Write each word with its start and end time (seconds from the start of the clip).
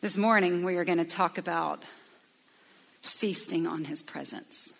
This 0.00 0.16
morning, 0.16 0.62
we 0.62 0.76
are 0.76 0.84
going 0.84 0.98
to 0.98 1.04
talk 1.04 1.38
about 1.38 1.84
feasting 3.02 3.66
on 3.66 3.84
his 3.84 4.00
presence. 4.00 4.72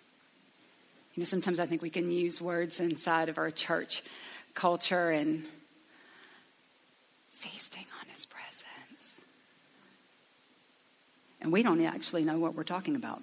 You 1.14 1.22
know, 1.22 1.24
sometimes 1.24 1.58
I 1.58 1.66
think 1.66 1.82
we 1.82 1.90
can 1.90 2.12
use 2.12 2.40
words 2.40 2.78
inside 2.78 3.28
of 3.28 3.36
our 3.36 3.50
church 3.50 4.04
culture 4.54 5.10
and 5.10 5.44
feasting 7.32 7.84
on 8.00 8.08
his 8.10 8.26
presence. 8.26 9.20
And 11.40 11.50
we 11.50 11.64
don't 11.64 11.84
actually 11.84 12.22
know 12.22 12.38
what 12.38 12.54
we're 12.54 12.62
talking 12.62 12.94
about. 12.94 13.20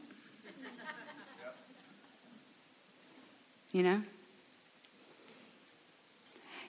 You 3.72 3.84
know? 3.84 4.02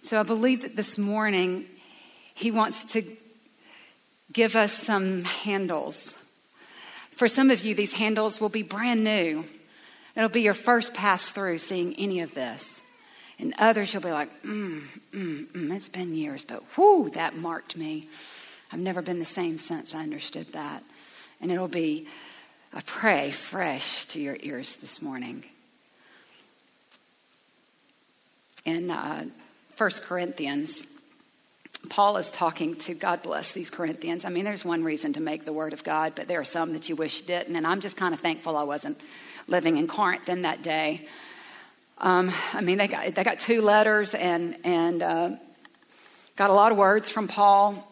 So 0.03 0.21
I 0.21 0.23
believe 0.23 0.63
that 0.63 0.77
this 0.77 0.99
morning 0.99 1.67
he 2.35 2.53
wants 2.53 2.85
to 2.93 3.03
give 4.37 4.55
us 4.55 4.71
some 4.71 5.25
handles. 5.25 6.15
For 7.13 7.27
some 7.27 7.49
of 7.49 7.65
you, 7.65 7.75
these 7.75 7.95
handles 7.95 8.39
will 8.39 8.51
be 8.51 8.63
brand 8.63 9.03
new. 9.03 9.47
It'll 10.15 10.29
be 10.29 10.43
your 10.43 10.53
first 10.53 10.93
pass 10.93 11.33
through 11.33 11.57
seeing 11.57 11.95
any 11.95 12.21
of 12.21 12.35
this. 12.35 12.83
And 13.39 13.55
others, 13.57 13.95
you'll 13.95 14.03
be 14.03 14.11
like, 14.11 14.43
mm, 14.43 14.83
mm, 15.11 15.47
mm, 15.47 15.75
it's 15.75 15.89
been 15.89 16.15
years, 16.15 16.45
but 16.45 16.63
whoo, 16.77 17.09
that 17.15 17.35
marked 17.35 17.79
me. 17.79 18.11
I've 18.71 18.79
never 18.79 19.01
been 19.01 19.21
the 19.21 19.25
same 19.25 19.57
since 19.57 19.95
I 19.95 20.03
understood 20.03 20.53
that. 20.53 20.85
And 21.41 21.51
it'll 21.51 21.67
be, 21.67 22.07
I 22.75 22.83
pray, 22.83 23.31
fresh 23.31 24.05
to 24.07 24.21
your 24.21 24.37
ears 24.41 24.77
this 24.77 25.01
morning. 25.01 25.45
In 28.67 28.91
uh, 28.91 29.25
1 29.79 29.91
Corinthians, 30.03 30.85
Paul 31.89 32.17
is 32.17 32.31
talking 32.31 32.75
to 32.77 32.95
God 32.95 33.23
bless 33.23 33.53
these 33.53 33.71
Corinthians. 33.71 34.25
I 34.25 34.29
mean, 34.29 34.45
there's 34.45 34.65
one 34.65 34.83
reason 34.83 35.13
to 35.15 35.21
make 35.21 35.45
the 35.45 35.53
word 35.53 35.73
of 35.73 35.85
God, 35.85 36.15
but 36.17 36.29
there 36.29 36.41
are 36.41 36.45
some 36.45 36.73
that 36.73 36.89
you 36.89 36.97
wish 36.97 37.23
didn't. 37.23 37.55
And 37.57 37.67
I'm 37.67 37.81
just 37.81 37.97
kind 37.97 38.15
of 38.15 38.21
thankful 38.21 38.57
I 38.57 38.65
wasn't 38.65 39.01
living 39.47 39.77
in 39.77 39.87
Corinth 39.87 40.29
in 40.29 40.43
that 40.43 40.63
day. 40.63 41.07
Um, 41.99 42.33
I 42.53 42.61
mean, 42.61 42.79
they 42.79 42.89
got, 42.89 43.15
they 43.15 43.25
got 43.25 43.39
two 43.39 43.63
letters 43.63 44.15
and, 44.15 44.57
and 44.65 45.03
uh, 45.03 45.31
got 46.37 46.51
a 46.51 46.53
lot 46.53 46.73
of 46.73 46.79
words 46.79 47.09
from 47.09 47.29
Paul. 47.29 47.87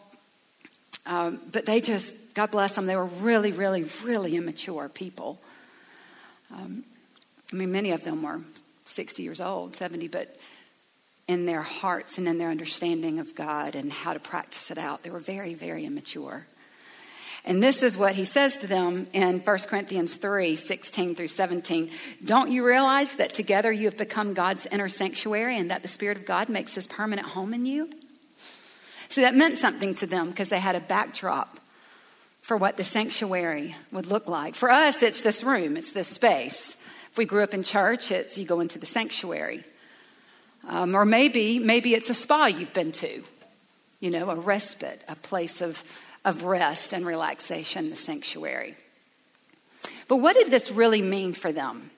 Um, 1.05 1.39
but 1.51 1.65
they 1.65 1.81
just, 1.81 2.15
God 2.33 2.51
bless 2.51 2.75
them, 2.75 2.85
they 2.85 2.95
were 2.95 3.05
really, 3.05 3.51
really, 3.51 3.85
really 4.03 4.35
immature 4.35 4.89
people. 4.89 5.39
Um, 6.51 6.83
I 7.51 7.55
mean, 7.55 7.71
many 7.71 7.91
of 7.91 8.03
them 8.03 8.23
were 8.23 8.41
60 8.85 9.23
years 9.23 9.41
old, 9.41 9.75
70, 9.75 10.07
but 10.07 10.35
in 11.27 11.45
their 11.45 11.61
hearts 11.61 12.17
and 12.17 12.27
in 12.27 12.37
their 12.37 12.49
understanding 12.49 13.19
of 13.19 13.35
God 13.35 13.75
and 13.75 13.91
how 13.91 14.13
to 14.13 14.19
practice 14.19 14.69
it 14.69 14.77
out. 14.77 15.03
They 15.03 15.09
were 15.09 15.19
very, 15.19 15.53
very 15.53 15.85
immature. 15.85 16.45
And 17.43 17.61
this 17.61 17.83
is 17.83 17.95
what 17.95 18.15
he 18.15 18.25
says 18.25 18.57
to 18.57 18.67
them 18.67 19.07
in 19.13 19.39
1 19.39 19.57
Corinthians 19.67 20.15
3 20.15 20.55
16 20.55 21.15
through 21.15 21.27
17. 21.27 21.91
Don't 22.23 22.51
you 22.51 22.65
realize 22.65 23.15
that 23.15 23.33
together 23.33 23.71
you 23.71 23.85
have 23.85 23.97
become 23.97 24.33
God's 24.33 24.65
inner 24.65 24.89
sanctuary 24.89 25.57
and 25.57 25.69
that 25.69 25.83
the 25.83 25.87
Spirit 25.87 26.17
of 26.17 26.25
God 26.25 26.49
makes 26.49 26.73
his 26.73 26.87
permanent 26.87 27.27
home 27.27 27.53
in 27.53 27.65
you? 27.65 27.89
See, 29.09 29.21
that 29.21 29.35
meant 29.35 29.59
something 29.59 29.93
to 29.95 30.07
them 30.07 30.29
because 30.29 30.49
they 30.49 30.59
had 30.59 30.75
a 30.75 30.79
backdrop 30.79 31.59
for 32.41 32.57
what 32.57 32.77
the 32.77 32.83
sanctuary 32.83 33.75
would 33.91 34.07
look 34.07 34.27
like. 34.27 34.55
For 34.55 34.71
us, 34.71 35.03
it's 35.03 35.21
this 35.21 35.43
room, 35.43 35.77
it's 35.77 35.91
this 35.91 36.07
space. 36.07 36.77
If 37.11 37.17
we 37.17 37.25
grew 37.25 37.43
up 37.43 37.53
in 37.53 37.63
church, 37.63 38.11
it's 38.11 38.37
you 38.39 38.45
go 38.45 38.59
into 38.59 38.79
the 38.79 38.85
sanctuary. 38.87 39.63
Um, 40.67 40.95
or 40.95 41.05
maybe, 41.05 41.59
maybe 41.59 41.93
it's 41.93 42.09
a 42.09 42.13
spa 42.13 42.47
you've 42.47 42.73
been 42.73 42.91
to, 42.93 43.23
you 43.99 44.09
know, 44.09 44.29
a 44.29 44.35
respite, 44.35 45.01
a 45.07 45.15
place 45.15 45.61
of, 45.61 45.83
of 46.23 46.43
rest 46.43 46.91
and 46.93 47.05
relaxation, 47.05 47.89
the 47.89 47.95
sanctuary. 47.95 48.75
But 50.07 50.17
what 50.17 50.35
did 50.35 50.49
this 50.49 50.71
really 50.71 51.01
mean 51.01 51.33
for 51.33 51.51
them? 51.51 51.91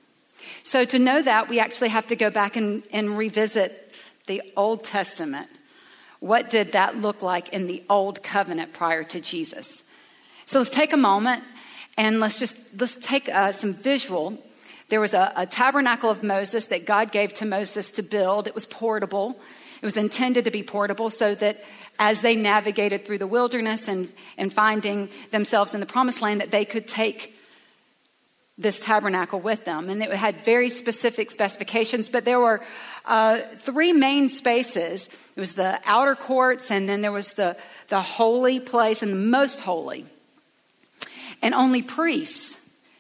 So, 0.64 0.86
to 0.86 1.00
know 1.00 1.22
that, 1.22 1.50
we 1.50 1.60
actually 1.60 1.90
have 1.90 2.08
to 2.08 2.16
go 2.16 2.30
back 2.30 2.56
and, 2.56 2.84
and 2.92 3.18
revisit 3.18 3.92
the 4.28 4.42
Old 4.56 4.84
Testament. 4.84 5.50
What 6.20 6.50
did 6.50 6.74
that 6.74 6.98
look 6.98 7.22
like 7.22 7.50
in 7.50 7.68
the 7.68 7.84
Old 7.90 8.24
Covenant 8.24 8.74
prior 8.74 9.04
to 9.06 9.22
Jesus? 9.22 9.84
So, 10.46 10.60
let's 10.60 10.70
take 10.70 10.94
a 10.94 10.98
moment 10.98 11.44
and 11.98 12.20
let's 12.20 12.40
just 12.40 12.58
let's 12.78 12.96
take 12.98 13.28
uh, 13.30 13.52
some 13.52 13.74
visual 13.74 14.38
there 14.90 15.02
was 15.02 15.14
a, 15.14 15.34
a 15.36 15.46
tabernacle 15.46 16.10
of 16.10 16.24
Moses 16.24 16.68
that 16.68 16.86
God 16.86 17.12
gave 17.12 17.34
to 17.36 17.46
Moses 17.46 17.92
to 17.92 18.04
build. 18.04 18.48
It 18.48 18.56
was 18.56 18.66
portable. 18.66 19.38
It 19.82 19.86
was 19.86 19.98
intended 19.98 20.46
to 20.46 20.52
be 20.52 20.64
portable 20.64 21.10
so 21.10 21.36
that 21.36 21.64
as 22.00 22.22
they 22.22 22.36
navigated 22.36 23.06
through 23.06 23.18
the 23.18 23.28
wilderness 23.28 23.88
and, 23.88 24.12
and 24.38 24.52
finding 24.52 25.10
themselves 25.32 25.74
in 25.74 25.80
the 25.80 25.86
promised 25.86 26.22
land, 26.22 26.42
that 26.42 26.52
they 26.52 26.64
could 26.64 26.88
take 26.88 27.34
this 28.58 28.80
tabernacle 28.80 29.40
with 29.40 29.66
them. 29.66 29.90
And 29.90 30.02
it 30.02 30.12
had 30.12 30.42
very 30.42 30.70
specific 30.70 31.30
specifications, 31.32 32.10
but 32.10 32.26
there 32.26 32.40
were 32.40 32.62
uh, 33.06 33.40
three 33.60 33.94
main 33.94 34.30
spaces. 34.30 35.10
It 35.36 35.40
was 35.40 35.54
the 35.54 35.80
outer 35.86 36.16
courts, 36.16 36.72
and 36.72 36.90
then 36.90 37.02
there 37.02 37.12
was 37.12 37.34
the, 37.34 37.56
the 37.90 38.02
holy 38.02 38.60
place 38.60 39.04
and 39.04 39.12
the 39.12 39.18
most 39.18 39.62
holy. 39.62 40.06
And 41.42 41.54
only 41.54 41.84
priests 41.84 42.58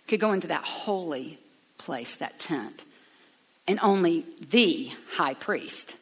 could 0.07 0.19
go 0.19 0.31
into 0.31 0.47
that 0.47 0.63
holy 0.63 1.39
place, 1.87 2.17
that 2.17 2.37
tent. 2.37 2.83
And 3.65 3.79
only 3.81 4.25
the 4.51 4.91
high 5.11 5.35
priest 5.35 5.95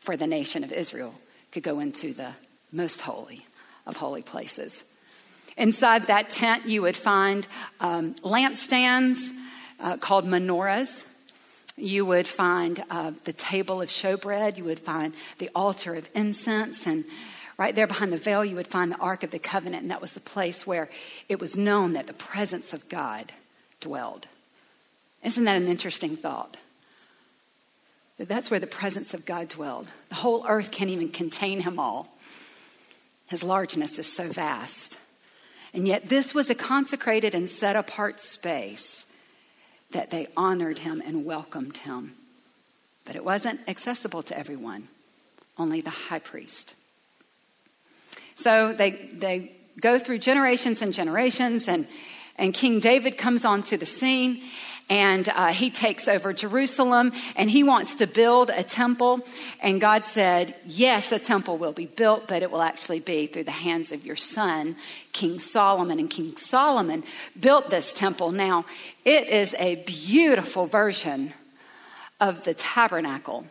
for 0.00 0.16
the 0.16 0.26
nation 0.26 0.64
of 0.64 0.72
Israel 0.72 1.14
could 1.52 1.62
go 1.62 1.78
into 1.78 2.12
the 2.12 2.32
most 2.72 3.00
holy 3.02 3.46
of 3.86 3.96
holy 3.96 4.22
places. 4.22 4.82
Inside 5.56 6.04
that 6.04 6.30
tent, 6.30 6.66
you 6.66 6.82
would 6.82 6.96
find 6.96 7.46
um, 7.78 8.14
lampstands 8.16 9.30
uh, 9.78 9.98
called 9.98 10.26
menorahs. 10.26 11.04
You 11.76 12.04
would 12.06 12.26
find 12.26 12.82
uh, 12.90 13.12
the 13.22 13.32
table 13.32 13.80
of 13.80 13.88
showbread. 13.88 14.58
You 14.58 14.64
would 14.64 14.80
find 14.80 15.14
the 15.38 15.50
altar 15.54 15.94
of 15.94 16.08
incense. 16.12 16.88
And 16.88 17.04
right 17.56 17.74
there 17.74 17.86
behind 17.86 18.12
the 18.12 18.18
veil, 18.18 18.44
you 18.44 18.56
would 18.56 18.66
find 18.66 18.90
the 18.90 18.98
Ark 18.98 19.22
of 19.22 19.30
the 19.30 19.38
Covenant. 19.38 19.82
And 19.82 19.92
that 19.92 20.00
was 20.00 20.12
the 20.12 20.20
place 20.34 20.66
where 20.66 20.90
it 21.28 21.38
was 21.38 21.56
known 21.56 21.92
that 21.92 22.08
the 22.08 22.14
presence 22.30 22.72
of 22.72 22.88
God 22.88 23.30
dwelled. 23.78 24.26
Isn't 25.22 25.44
that 25.44 25.56
an 25.56 25.68
interesting 25.68 26.16
thought? 26.16 26.56
That 28.18 28.28
that's 28.28 28.50
where 28.50 28.60
the 28.60 28.66
presence 28.66 29.14
of 29.14 29.24
God 29.24 29.48
dwelled. 29.48 29.88
The 30.08 30.16
whole 30.16 30.46
earth 30.48 30.70
can't 30.70 30.90
even 30.90 31.08
contain 31.08 31.60
him 31.60 31.78
all. 31.78 32.08
His 33.28 33.42
largeness 33.42 33.98
is 33.98 34.12
so 34.12 34.28
vast. 34.28 34.98
And 35.72 35.86
yet, 35.86 36.08
this 36.08 36.34
was 36.34 36.50
a 36.50 36.54
consecrated 36.54 37.34
and 37.34 37.48
set 37.48 37.76
apart 37.76 38.20
space 38.20 39.06
that 39.92 40.10
they 40.10 40.26
honored 40.36 40.78
him 40.78 41.02
and 41.04 41.24
welcomed 41.24 41.76
him. 41.78 42.14
But 43.04 43.16
it 43.16 43.24
wasn't 43.24 43.60
accessible 43.68 44.22
to 44.24 44.38
everyone, 44.38 44.88
only 45.58 45.80
the 45.80 45.90
high 45.90 46.18
priest. 46.18 46.74
So 48.36 48.72
they, 48.72 48.90
they 48.90 49.52
go 49.80 49.98
through 49.98 50.18
generations 50.18 50.82
and 50.82 50.92
generations, 50.92 51.68
and, 51.68 51.86
and 52.36 52.54
King 52.54 52.80
David 52.80 53.18
comes 53.18 53.44
onto 53.44 53.76
the 53.76 53.86
scene, 53.86 54.42
and 54.90 55.28
uh, 55.28 55.52
he 55.52 55.70
takes 55.70 56.08
over 56.08 56.32
Jerusalem 56.32 57.12
and 57.36 57.48
he 57.48 57.62
wants 57.62 57.94
to 57.96 58.08
build 58.08 58.50
a 58.50 58.64
temple. 58.64 59.24
And 59.60 59.80
God 59.80 60.04
said, 60.04 60.56
Yes, 60.66 61.12
a 61.12 61.20
temple 61.20 61.58
will 61.58 61.72
be 61.72 61.86
built, 61.86 62.26
but 62.26 62.42
it 62.42 62.50
will 62.50 62.60
actually 62.60 62.98
be 62.98 63.28
through 63.28 63.44
the 63.44 63.52
hands 63.52 63.92
of 63.92 64.04
your 64.04 64.16
son, 64.16 64.74
King 65.12 65.38
Solomon. 65.38 66.00
And 66.00 66.10
King 66.10 66.36
Solomon 66.36 67.04
built 67.38 67.70
this 67.70 67.92
temple. 67.92 68.32
Now, 68.32 68.64
it 69.04 69.28
is 69.28 69.54
a 69.60 69.76
beautiful 69.76 70.66
version 70.66 71.34
of 72.20 72.42
the 72.42 72.52
tabernacle, 72.52 73.46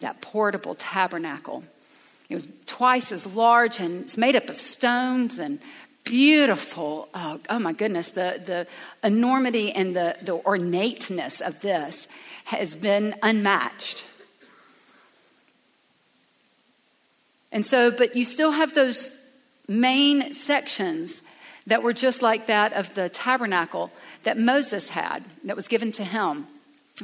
that 0.00 0.20
portable 0.20 0.74
tabernacle. 0.74 1.64
It 2.28 2.34
was 2.34 2.48
twice 2.66 3.10
as 3.10 3.26
large 3.26 3.80
and 3.80 4.04
it's 4.04 4.16
made 4.16 4.36
up 4.36 4.48
of 4.48 4.58
stones 4.58 5.38
and 5.38 5.58
beautiful. 6.04 7.08
Oh, 7.14 7.40
oh, 7.48 7.58
my 7.58 7.72
goodness, 7.72 8.10
the, 8.10 8.40
the 8.44 8.66
enormity 9.02 9.72
and 9.72 9.94
the, 9.94 10.16
the 10.22 10.34
ornateness 10.34 11.40
of 11.40 11.60
this 11.60 12.08
has 12.44 12.74
been 12.74 13.14
unmatched. 13.22 14.04
And 17.50 17.64
so, 17.66 17.90
but 17.90 18.16
you 18.16 18.24
still 18.24 18.52
have 18.52 18.74
those 18.74 19.14
main 19.68 20.32
sections 20.32 21.22
that 21.66 21.82
were 21.82 21.92
just 21.92 22.22
like 22.22 22.46
that 22.46 22.72
of 22.72 22.94
the 22.94 23.08
tabernacle 23.08 23.90
that 24.24 24.38
Moses 24.38 24.90
had, 24.90 25.24
that 25.44 25.56
was 25.56 25.68
given 25.68 25.92
to 25.92 26.04
him 26.04 26.46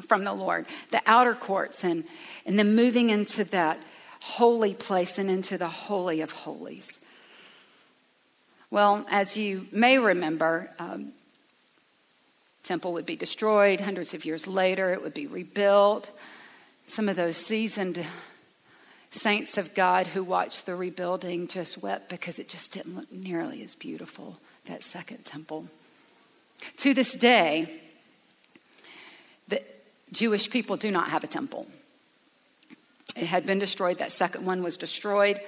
from 0.06 0.24
the 0.24 0.32
Lord, 0.32 0.66
the 0.90 1.02
outer 1.06 1.34
courts, 1.34 1.84
and, 1.84 2.04
and 2.44 2.58
then 2.58 2.74
moving 2.74 3.10
into 3.10 3.44
that 3.44 3.78
holy 4.20 4.74
place 4.74 5.18
and 5.18 5.30
into 5.30 5.58
the 5.58 5.68
Holy 5.68 6.20
of 6.20 6.32
Holies. 6.32 6.98
Well, 8.70 9.06
as 9.10 9.36
you 9.36 9.66
may 9.72 9.98
remember, 9.98 10.70
um, 10.78 11.12
temple 12.64 12.92
would 12.92 13.06
be 13.06 13.16
destroyed. 13.16 13.80
Hundreds 13.80 14.12
of 14.12 14.26
years 14.26 14.46
later, 14.46 14.92
it 14.92 15.02
would 15.02 15.14
be 15.14 15.26
rebuilt. 15.26 16.10
Some 16.84 17.08
of 17.08 17.16
those 17.16 17.38
seasoned 17.38 18.04
saints 19.10 19.56
of 19.56 19.74
God 19.74 20.06
who 20.06 20.22
watched 20.22 20.66
the 20.66 20.74
rebuilding 20.74 21.48
just 21.48 21.78
wept 21.78 22.10
because 22.10 22.38
it 22.38 22.50
just 22.50 22.72
didn't 22.72 22.94
look 22.94 23.10
nearly 23.10 23.62
as 23.62 23.74
beautiful, 23.74 24.36
that 24.66 24.82
second 24.82 25.24
temple. 25.24 25.66
To 26.78 26.92
this 26.92 27.14
day, 27.14 27.80
the 29.48 29.62
Jewish 30.12 30.50
people 30.50 30.76
do 30.76 30.90
not 30.90 31.08
have 31.08 31.24
a 31.24 31.26
temple. 31.26 31.66
It 33.16 33.24
had 33.24 33.46
been 33.46 33.58
destroyed, 33.58 33.98
that 33.98 34.12
second 34.12 34.44
one 34.44 34.62
was 34.62 34.76
destroyed, 34.76 35.40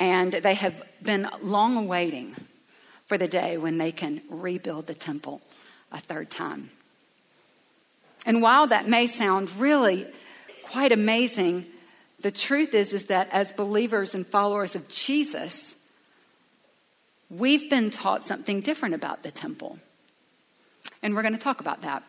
and 0.00 0.32
they 0.32 0.54
have 0.54 0.82
been 1.02 1.28
long 1.42 1.76
awaiting 1.76 2.34
for 3.14 3.18
the 3.18 3.28
day 3.28 3.56
when 3.56 3.78
they 3.78 3.92
can 3.92 4.20
rebuild 4.28 4.88
the 4.88 4.94
temple 4.94 5.40
a 5.92 6.00
third 6.00 6.28
time. 6.28 6.68
And 8.26 8.42
while 8.42 8.66
that 8.66 8.88
may 8.88 9.06
sound 9.06 9.56
really 9.56 10.04
quite 10.64 10.90
amazing, 10.90 11.64
the 12.18 12.32
truth 12.32 12.74
is, 12.74 12.92
is 12.92 13.04
that 13.04 13.28
as 13.30 13.52
believers 13.52 14.16
and 14.16 14.26
followers 14.26 14.74
of 14.74 14.88
Jesus, 14.88 15.76
we've 17.30 17.70
been 17.70 17.90
taught 17.90 18.24
something 18.24 18.60
different 18.60 18.96
about 18.96 19.22
the 19.22 19.30
temple. 19.30 19.78
And 21.00 21.14
we're 21.14 21.22
going 21.22 21.34
to 21.34 21.40
talk 21.40 21.60
about 21.60 21.82
that. 21.82 22.02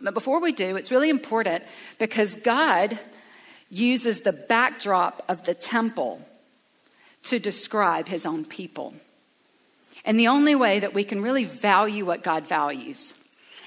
But 0.00 0.14
before 0.14 0.40
we 0.40 0.52
do, 0.52 0.76
it's 0.76 0.92
really 0.92 1.10
important 1.10 1.64
because 1.98 2.36
God 2.36 2.96
uses 3.70 4.20
the 4.20 4.32
backdrop 4.32 5.24
of 5.28 5.44
the 5.46 5.54
temple 5.54 6.20
to 7.24 7.40
describe 7.40 8.06
his 8.06 8.24
own 8.24 8.44
people. 8.44 8.94
And 10.04 10.18
the 10.18 10.28
only 10.28 10.54
way 10.54 10.80
that 10.80 10.94
we 10.94 11.04
can 11.04 11.22
really 11.22 11.44
value 11.44 12.04
what 12.04 12.22
God 12.22 12.46
values 12.46 13.14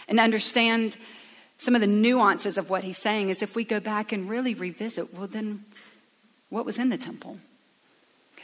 and 0.08 0.20
understand 0.20 0.98
some 1.58 1.76
of 1.76 1.82
the 1.82 1.88
nuances 1.88 2.58
of 2.58 2.70
what 2.70 2.84
he's 2.84 2.98
saying 2.98 3.30
is 3.30 3.42
if 3.42 3.56
we 3.56 3.64
go 3.64 3.80
back 3.80 4.12
and 4.12 4.30
really 4.30 4.54
revisit, 4.54 5.14
well, 5.14 5.28
then 5.28 5.64
what 6.50 6.66
was 6.66 6.78
in 6.78 6.90
the 6.90 6.98
temple? 6.98 7.38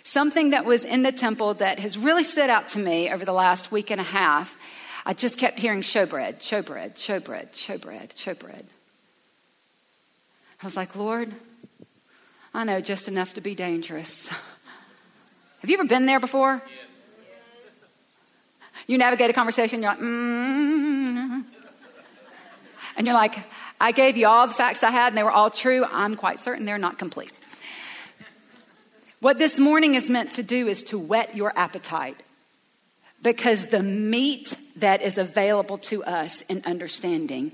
Something 0.03 0.51
that 0.51 0.65
was 0.65 0.83
in 0.83 1.03
the 1.03 1.11
temple 1.11 1.53
that 1.55 1.79
has 1.79 1.97
really 1.97 2.23
stood 2.23 2.49
out 2.49 2.69
to 2.69 2.79
me 2.79 3.11
over 3.11 3.25
the 3.25 3.33
last 3.33 3.71
week 3.71 3.91
and 3.91 4.01
a 4.01 4.05
half. 4.05 4.57
I 5.05 5.13
just 5.13 5.37
kept 5.37 5.59
hearing 5.59 5.81
showbread, 5.81 6.39
showbread, 6.39 6.95
showbread, 6.95 7.51
showbread, 7.51 8.15
showbread. 8.15 8.63
I 10.61 10.65
was 10.65 10.77
like, 10.77 10.95
Lord, 10.95 11.33
I 12.53 12.63
know 12.63 12.81
just 12.81 13.07
enough 13.07 13.33
to 13.35 13.41
be 13.41 13.55
dangerous. 13.55 14.27
Have 15.59 15.69
you 15.69 15.75
ever 15.77 15.87
been 15.87 16.05
there 16.05 16.19
before? 16.19 16.61
You 18.87 18.97
navigate 18.97 19.29
a 19.29 19.33
conversation, 19.33 19.81
you're 19.81 19.91
like, 19.91 19.99
mm. 19.99 21.43
And 22.97 23.07
you're 23.07 23.15
like, 23.15 23.35
I 23.79 23.91
gave 23.91 24.17
you 24.17 24.27
all 24.27 24.47
the 24.47 24.53
facts 24.53 24.83
I 24.83 24.91
had 24.91 25.07
and 25.09 25.17
they 25.17 25.23
were 25.23 25.31
all 25.31 25.49
true. 25.49 25.85
I'm 25.85 26.15
quite 26.15 26.39
certain 26.39 26.65
they're 26.65 26.77
not 26.77 26.99
complete. 26.99 27.31
What 29.19 29.37
this 29.37 29.59
morning 29.59 29.95
is 29.95 30.09
meant 30.09 30.33
to 30.33 30.43
do 30.43 30.67
is 30.67 30.83
to 30.83 30.97
whet 30.97 31.35
your 31.35 31.53
appetite 31.55 32.21
because 33.21 33.67
the 33.67 33.83
meat 33.83 34.55
that 34.77 35.01
is 35.01 35.17
available 35.17 35.77
to 35.77 36.03
us 36.03 36.41
in 36.43 36.63
understanding, 36.65 37.51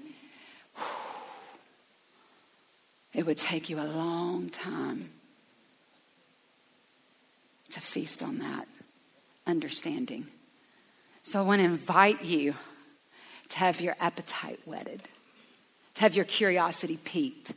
it 3.14 3.26
would 3.26 3.38
take 3.38 3.70
you 3.70 3.80
a 3.80 3.84
long 3.84 4.50
time 4.50 5.10
to 7.72 7.82
feast 7.82 8.24
on 8.24 8.40
that 8.40 8.68
understanding. 9.46 10.28
So 11.28 11.40
I 11.40 11.42
want 11.42 11.60
to 11.60 11.66
invite 11.66 12.24
you 12.24 12.54
to 13.50 13.58
have 13.58 13.82
your 13.82 13.98
appetite 14.00 14.62
whetted 14.64 15.02
to 15.96 16.02
have 16.02 16.16
your 16.16 16.24
curiosity 16.24 16.98
piqued, 17.04 17.52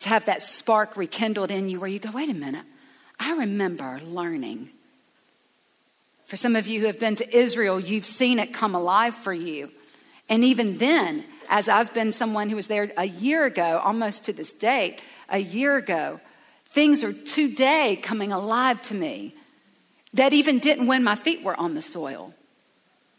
to 0.00 0.08
have 0.08 0.24
that 0.24 0.40
spark 0.40 0.96
rekindled 0.96 1.50
in 1.50 1.68
you 1.68 1.78
where 1.78 1.90
you 1.90 1.98
go, 1.98 2.10
wait 2.10 2.30
a 2.30 2.34
minute, 2.34 2.64
I 3.20 3.36
remember 3.36 4.00
learning. 4.02 4.70
For 6.24 6.36
some 6.36 6.56
of 6.56 6.68
you 6.68 6.80
who 6.80 6.86
have 6.86 6.98
been 6.98 7.16
to 7.16 7.36
Israel, 7.36 7.78
you've 7.78 8.06
seen 8.06 8.38
it 8.38 8.54
come 8.54 8.74
alive 8.74 9.14
for 9.14 9.34
you. 9.34 9.70
And 10.30 10.42
even 10.42 10.78
then, 10.78 11.24
as 11.50 11.68
I've 11.68 11.92
been 11.92 12.12
someone 12.12 12.48
who 12.48 12.56
was 12.56 12.68
there 12.68 12.90
a 12.96 13.06
year 13.06 13.44
ago, 13.44 13.78
almost 13.84 14.24
to 14.24 14.32
this 14.32 14.54
date, 14.54 15.00
a 15.28 15.38
year 15.38 15.76
ago, 15.76 16.18
things 16.70 17.04
are 17.04 17.12
today 17.12 18.00
coming 18.02 18.32
alive 18.32 18.80
to 18.82 18.94
me 18.94 19.34
that 20.14 20.32
even 20.32 20.60
didn't 20.60 20.86
when 20.86 21.04
my 21.04 21.14
feet 21.14 21.42
were 21.42 21.60
on 21.60 21.74
the 21.74 21.82
soil. 21.82 22.32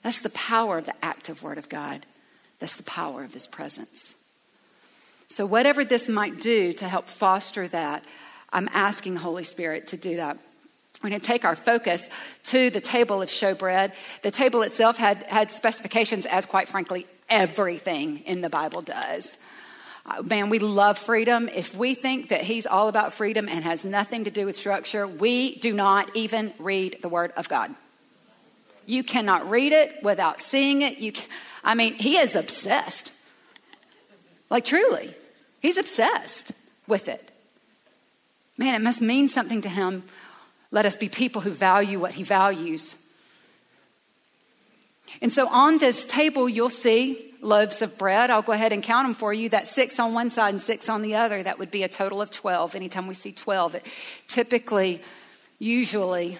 That's 0.03 0.21
the 0.21 0.29
power 0.29 0.77
of 0.77 0.85
the 0.85 0.95
active 1.03 1.43
Word 1.43 1.57
of 1.57 1.69
God. 1.69 2.05
That's 2.59 2.77
the 2.77 2.83
power 2.83 3.23
of 3.23 3.33
His 3.33 3.47
presence. 3.47 4.15
So, 5.27 5.45
whatever 5.45 5.83
this 5.83 6.07
might 6.07 6.39
do 6.39 6.73
to 6.73 6.87
help 6.87 7.07
foster 7.07 7.67
that, 7.67 8.03
I'm 8.51 8.69
asking 8.71 9.17
Holy 9.17 9.43
Spirit 9.43 9.87
to 9.87 9.97
do 9.97 10.17
that. 10.17 10.37
We're 11.03 11.09
going 11.09 11.21
to 11.21 11.27
take 11.27 11.45
our 11.45 11.55
focus 11.55 12.09
to 12.45 12.69
the 12.69 12.81
table 12.81 13.21
of 13.21 13.29
showbread. 13.29 13.93
The 14.23 14.31
table 14.31 14.63
itself 14.63 14.97
had, 14.97 15.23
had 15.23 15.51
specifications, 15.51 16.25
as 16.25 16.45
quite 16.45 16.69
frankly, 16.69 17.05
everything 17.29 18.19
in 18.19 18.41
the 18.41 18.49
Bible 18.49 18.81
does. 18.81 19.37
Uh, 20.05 20.23
man, 20.23 20.49
we 20.49 20.59
love 20.59 20.97
freedom. 20.97 21.49
If 21.53 21.75
we 21.75 21.93
think 21.93 22.29
that 22.29 22.41
He's 22.41 22.65
all 22.65 22.87
about 22.87 23.13
freedom 23.13 23.47
and 23.49 23.63
has 23.63 23.85
nothing 23.85 24.23
to 24.23 24.31
do 24.31 24.45
with 24.45 24.55
structure, 24.55 25.05
we 25.05 25.55
do 25.55 25.73
not 25.73 26.15
even 26.15 26.53
read 26.57 26.99
the 27.01 27.09
Word 27.09 27.31
of 27.35 27.49
God. 27.49 27.75
You 28.87 29.03
cannot 29.03 29.47
read 29.47 29.73
it 29.73 30.01
without 30.01 30.41
seeing 30.41 30.81
it. 30.81 30.97
You 30.97 31.11
can, 31.11 31.29
I 31.63 31.75
mean, 31.75 31.93
He 31.93 32.17
is 32.17 32.35
obsessed 32.35 33.11
like, 34.49 34.65
truly, 34.65 35.13
he's 35.59 35.77
obsessed 35.77 36.51
with 36.87 37.09
it. 37.09 37.31
Man, 38.57 38.73
it 38.73 38.81
must 38.81 39.01
mean 39.01 39.27
something 39.27 39.61
to 39.61 39.69
him. 39.69 40.03
Let 40.71 40.85
us 40.85 40.97
be 40.97 41.09
people 41.09 41.41
who 41.41 41.51
value 41.51 41.99
what 41.99 42.13
he 42.13 42.23
values. 42.23 42.95
And 45.21 45.31
so 45.31 45.47
on 45.47 45.77
this 45.77 46.05
table, 46.05 46.49
you'll 46.49 46.69
see 46.69 47.33
loaves 47.41 47.81
of 47.81 47.97
bread. 47.97 48.29
I'll 48.29 48.41
go 48.41 48.51
ahead 48.51 48.73
and 48.73 48.81
count 48.81 49.07
them 49.07 49.13
for 49.13 49.33
you. 49.33 49.49
That's 49.49 49.69
six 49.69 49.99
on 49.99 50.13
one 50.13 50.29
side 50.29 50.49
and 50.49 50.61
six 50.61 50.89
on 50.89 51.01
the 51.01 51.15
other. 51.15 51.41
That 51.43 51.59
would 51.59 51.71
be 51.71 51.83
a 51.83 51.89
total 51.89 52.21
of 52.21 52.31
12. 52.31 52.75
Anytime 52.75 53.07
we 53.07 53.13
see 53.13 53.31
12, 53.31 53.75
it 53.75 53.85
typically, 54.27 55.01
usually, 55.59 56.39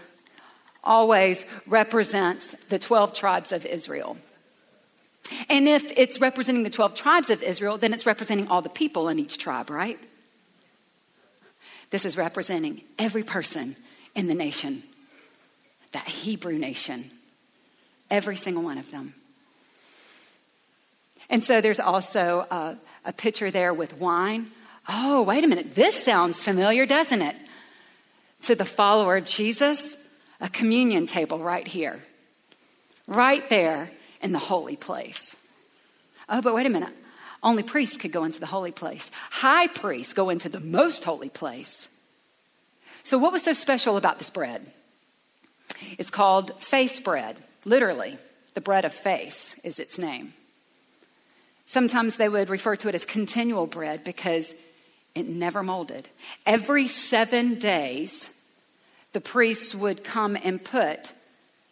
always 0.88 1.46
represents 1.68 2.56
the 2.70 2.80
12 2.80 3.14
tribes 3.14 3.52
of 3.52 3.66
Israel. 3.66 4.18
And 5.50 5.68
if 5.68 5.84
it's 5.98 6.20
representing 6.20 6.64
the 6.64 6.70
12 6.70 6.96
tribes 6.96 7.30
of 7.30 7.44
Israel, 7.44 7.78
then 7.78 7.94
it's 7.94 8.06
representing 8.06 8.48
all 8.48 8.62
the 8.62 8.70
people 8.70 9.10
in 9.10 9.20
each 9.20 9.38
tribe, 9.38 9.70
right? 9.70 10.00
This 11.90 12.06
is 12.06 12.18
representing 12.18 12.82
every 12.98 13.24
person 13.24 13.76
in 14.16 14.28
the 14.28 14.34
nation, 14.34 14.84
that 15.92 16.08
Hebrew 16.08 16.58
nation, 16.58 17.12
every 18.10 18.36
single 18.36 18.64
one 18.64 18.78
of 18.78 18.90
them. 18.90 19.14
And 21.30 21.44
so 21.44 21.60
there's 21.60 21.80
also 21.80 22.48
a, 22.50 22.78
a 23.06 23.14
picture 23.14 23.52
there 23.52 23.74
with 23.74 24.00
wine. 24.00 24.52
Oh, 24.88 25.22
wait 25.24 25.44
a 25.44 25.48
minute. 25.48 25.76
This 25.76 26.02
sounds 26.02 26.42
familiar, 26.42 26.86
doesn't 26.86 27.22
it? 27.22 27.36
To 28.44 28.56
the 28.56 28.66
follower 28.66 29.18
of 29.18 29.26
Jesus, 29.26 29.98
a 30.40 30.50
communion 30.50 31.08
table 31.08 31.40
right 31.40 31.68
here. 31.68 32.00
Right 33.08 33.48
there 33.50 33.92
in 34.22 34.32
the 34.32 34.40
holy 34.40 34.76
place. 34.76 35.36
Oh, 36.30 36.42
but 36.42 36.54
wait 36.54 36.66
a 36.66 36.70
minute. 36.70 36.94
Only 37.42 37.64
priests 37.64 37.98
could 37.98 38.12
go 38.12 38.24
into 38.24 38.40
the 38.40 38.48
holy 38.48 38.72
place. 38.72 39.12
High 39.30 39.68
priests 39.68 40.14
go 40.14 40.30
into 40.30 40.50
the 40.50 40.60
most 40.60 41.04
holy 41.04 41.30
place. 41.30 41.88
So, 43.04 43.18
what 43.18 43.32
was 43.32 43.44
so 43.44 43.54
special 43.54 43.96
about 43.96 44.18
this 44.18 44.30
bread? 44.30 44.66
It's 45.98 46.10
called 46.10 46.62
face 46.62 47.00
bread, 47.00 47.38
literally. 47.64 48.18
The 48.54 48.62
bread 48.62 48.86
of 48.86 48.94
face 48.94 49.60
is 49.64 49.80
its 49.80 49.98
name. 50.00 50.34
Sometimes 51.66 52.18
they 52.18 52.30
would 52.30 52.50
refer 52.50 52.76
to 52.78 52.88
it 52.88 52.96
as 52.96 53.06
continual 53.06 53.68
bread 53.68 54.04
because 54.04 54.56
it 55.14 55.28
never 55.28 55.64
molded. 55.64 56.08
Every 56.46 56.88
seven 56.88 57.56
days, 57.56 58.30
the 59.18 59.22
priests 59.22 59.74
would 59.74 60.04
come 60.04 60.38
and 60.44 60.64
put 60.64 61.12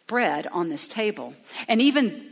bread 0.08 0.48
on 0.48 0.68
this 0.68 0.88
table. 0.88 1.32
And 1.68 1.80
even 1.80 2.26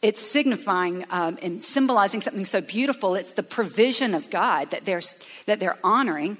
it's 0.00 0.22
signifying 0.22 1.04
um, 1.10 1.38
and 1.42 1.62
symbolizing 1.62 2.22
something 2.22 2.46
so 2.46 2.62
beautiful. 2.62 3.14
It's 3.14 3.32
the 3.32 3.42
provision 3.42 4.14
of 4.14 4.30
God 4.30 4.70
that 4.70 4.86
they're, 4.86 5.02
that 5.44 5.60
they're 5.60 5.76
honoring. 5.84 6.38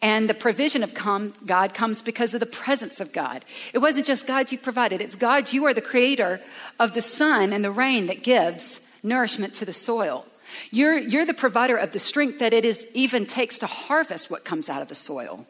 And 0.00 0.30
the 0.30 0.34
provision 0.34 0.84
of 0.84 0.94
God 0.94 1.74
comes 1.74 2.02
because 2.02 2.34
of 2.34 2.38
the 2.38 2.46
presence 2.46 3.00
of 3.00 3.12
God. 3.12 3.44
It 3.72 3.78
wasn't 3.78 4.06
just 4.06 4.28
God 4.28 4.52
you 4.52 4.58
provided, 4.58 5.00
it's 5.00 5.16
God, 5.16 5.52
you 5.52 5.64
are 5.64 5.74
the 5.74 5.80
creator 5.80 6.40
of 6.78 6.94
the 6.94 7.02
sun 7.02 7.52
and 7.52 7.64
the 7.64 7.72
rain 7.72 8.06
that 8.06 8.22
gives 8.22 8.78
nourishment 9.02 9.54
to 9.54 9.64
the 9.64 9.72
soil. 9.72 10.24
You're, 10.70 10.96
you're 10.96 11.26
the 11.26 11.34
provider 11.34 11.76
of 11.76 11.90
the 11.90 11.98
strength 11.98 12.38
that 12.38 12.52
it 12.52 12.64
is, 12.64 12.86
even 12.94 13.26
takes 13.26 13.58
to 13.58 13.66
harvest 13.66 14.30
what 14.30 14.44
comes 14.44 14.68
out 14.68 14.82
of 14.82 14.86
the 14.88 14.94
soil. 14.94 15.48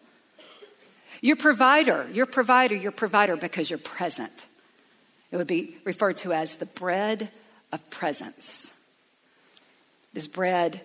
Your 1.26 1.34
provider, 1.34 2.06
your 2.12 2.26
provider, 2.26 2.76
your 2.76 2.92
provider 2.92 3.34
because 3.34 3.68
you're 3.68 3.80
present. 3.80 4.46
It 5.32 5.36
would 5.36 5.48
be 5.48 5.76
referred 5.82 6.18
to 6.18 6.32
as 6.32 6.54
the 6.54 6.66
bread 6.66 7.30
of 7.72 7.90
presence. 7.90 8.70
This 10.12 10.28
bread 10.28 10.82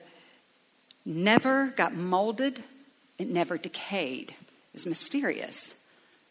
never 1.05 1.67
got 1.77 1.93
molded, 1.93 2.63
it 3.19 3.27
never 3.27 3.59
decayed. 3.59 4.33
is 4.73 4.87
mysterious. 4.87 5.75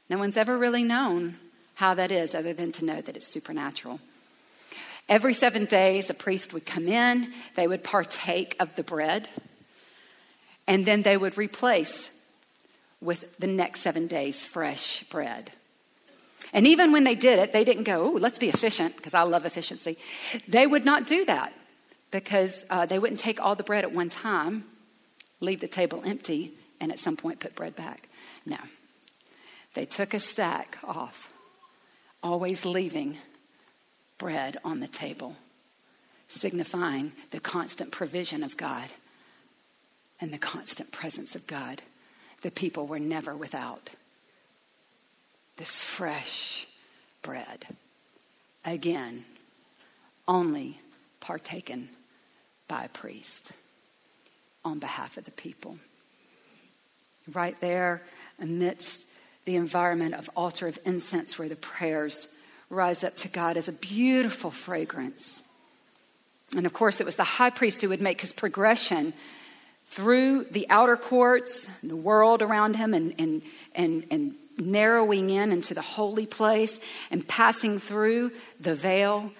No 0.08 0.18
one's 0.18 0.36
ever 0.36 0.58
really 0.58 0.82
known 0.82 1.36
how 1.74 1.94
that 1.94 2.10
is, 2.10 2.34
other 2.34 2.52
than 2.52 2.72
to 2.72 2.84
know 2.84 3.00
that 3.00 3.14
it's 3.14 3.28
supernatural. 3.28 4.00
Every 5.08 5.34
seven 5.34 5.66
days, 5.66 6.10
a 6.10 6.14
priest 6.14 6.52
would 6.52 6.66
come 6.66 6.88
in, 6.88 7.32
they 7.54 7.68
would 7.68 7.84
partake 7.84 8.56
of 8.58 8.74
the 8.74 8.82
bread, 8.82 9.28
and 10.66 10.84
then 10.84 11.02
they 11.02 11.16
would 11.16 11.38
replace 11.38 12.10
with 13.00 13.38
the 13.38 13.46
next 13.46 13.80
seven 13.80 14.06
days 14.06 14.44
fresh 14.44 15.02
bread. 15.04 15.50
And 16.52 16.66
even 16.66 16.92
when 16.92 17.04
they 17.04 17.14
did 17.14 17.38
it, 17.38 17.52
they 17.52 17.64
didn't 17.64 17.84
go, 17.84 18.02
oh, 18.02 18.18
let's 18.18 18.38
be 18.38 18.48
efficient, 18.48 18.96
because 18.96 19.14
I 19.14 19.22
love 19.22 19.46
efficiency. 19.46 19.98
They 20.48 20.66
would 20.66 20.84
not 20.84 21.06
do 21.06 21.24
that 21.26 21.52
because 22.10 22.64
uh, 22.70 22.86
they 22.86 22.98
wouldn't 22.98 23.20
take 23.20 23.40
all 23.40 23.54
the 23.54 23.62
bread 23.62 23.84
at 23.84 23.92
one 23.92 24.08
time, 24.08 24.64
leave 25.38 25.60
the 25.60 25.68
table 25.68 26.02
empty, 26.04 26.52
and 26.80 26.90
at 26.90 26.98
some 26.98 27.16
point 27.16 27.40
put 27.40 27.54
bread 27.54 27.76
back. 27.76 28.08
No. 28.44 28.58
They 29.74 29.84
took 29.84 30.12
a 30.12 30.20
stack 30.20 30.78
off, 30.82 31.30
always 32.22 32.64
leaving 32.64 33.18
bread 34.18 34.56
on 34.64 34.80
the 34.80 34.88
table, 34.88 35.36
signifying 36.26 37.12
the 37.30 37.40
constant 37.40 37.92
provision 37.92 38.42
of 38.42 38.56
God 38.56 38.88
and 40.20 40.32
the 40.32 40.38
constant 40.38 40.90
presence 40.90 41.36
of 41.36 41.46
God. 41.46 41.80
The 42.42 42.50
people 42.50 42.86
were 42.86 42.98
never 42.98 43.36
without 43.36 43.90
this 45.56 45.82
fresh 45.82 46.66
bread. 47.22 47.66
Again, 48.64 49.24
only 50.26 50.80
partaken 51.20 51.90
by 52.66 52.84
a 52.84 52.88
priest 52.88 53.52
on 54.64 54.78
behalf 54.78 55.16
of 55.16 55.24
the 55.24 55.30
people. 55.30 55.78
Right 57.32 57.60
there, 57.60 58.02
amidst 58.40 59.04
the 59.44 59.56
environment 59.56 60.14
of 60.14 60.30
altar 60.36 60.66
of 60.66 60.78
incense 60.84 61.38
where 61.38 61.48
the 61.48 61.56
prayers 61.56 62.28
rise 62.70 63.04
up 63.04 63.16
to 63.16 63.28
God 63.28 63.56
as 63.56 63.68
a 63.68 63.72
beautiful 63.72 64.50
fragrance. 64.50 65.42
And 66.56 66.66
of 66.66 66.72
course, 66.72 67.00
it 67.00 67.06
was 67.06 67.16
the 67.16 67.24
high 67.24 67.50
priest 67.50 67.82
who 67.82 67.88
would 67.88 68.00
make 68.00 68.20
his 68.20 68.32
progression 68.32 69.12
through 69.90 70.44
the 70.44 70.66
outer 70.70 70.96
courts, 70.96 71.68
the 71.82 71.96
world 71.96 72.42
around 72.42 72.76
him, 72.76 72.94
and, 72.94 73.12
and, 73.18 73.42
and, 73.74 74.06
and 74.10 74.34
narrowing 74.56 75.30
in 75.30 75.50
into 75.50 75.74
the 75.74 75.82
holy 75.82 76.26
place 76.26 76.78
and 77.10 77.26
passing 77.26 77.80
through 77.80 78.30
the 78.60 78.74
veil 78.74 79.32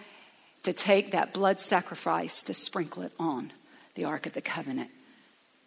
to 0.65 0.73
take 0.73 1.13
that 1.13 1.33
blood 1.33 1.61
sacrifice 1.61 2.43
to 2.43 2.53
sprinkle 2.53 3.05
it 3.05 3.13
on 3.19 3.53
the 3.95 4.05
Ark 4.05 4.27
of 4.27 4.33
the 4.33 4.41
Covenant 4.41 4.91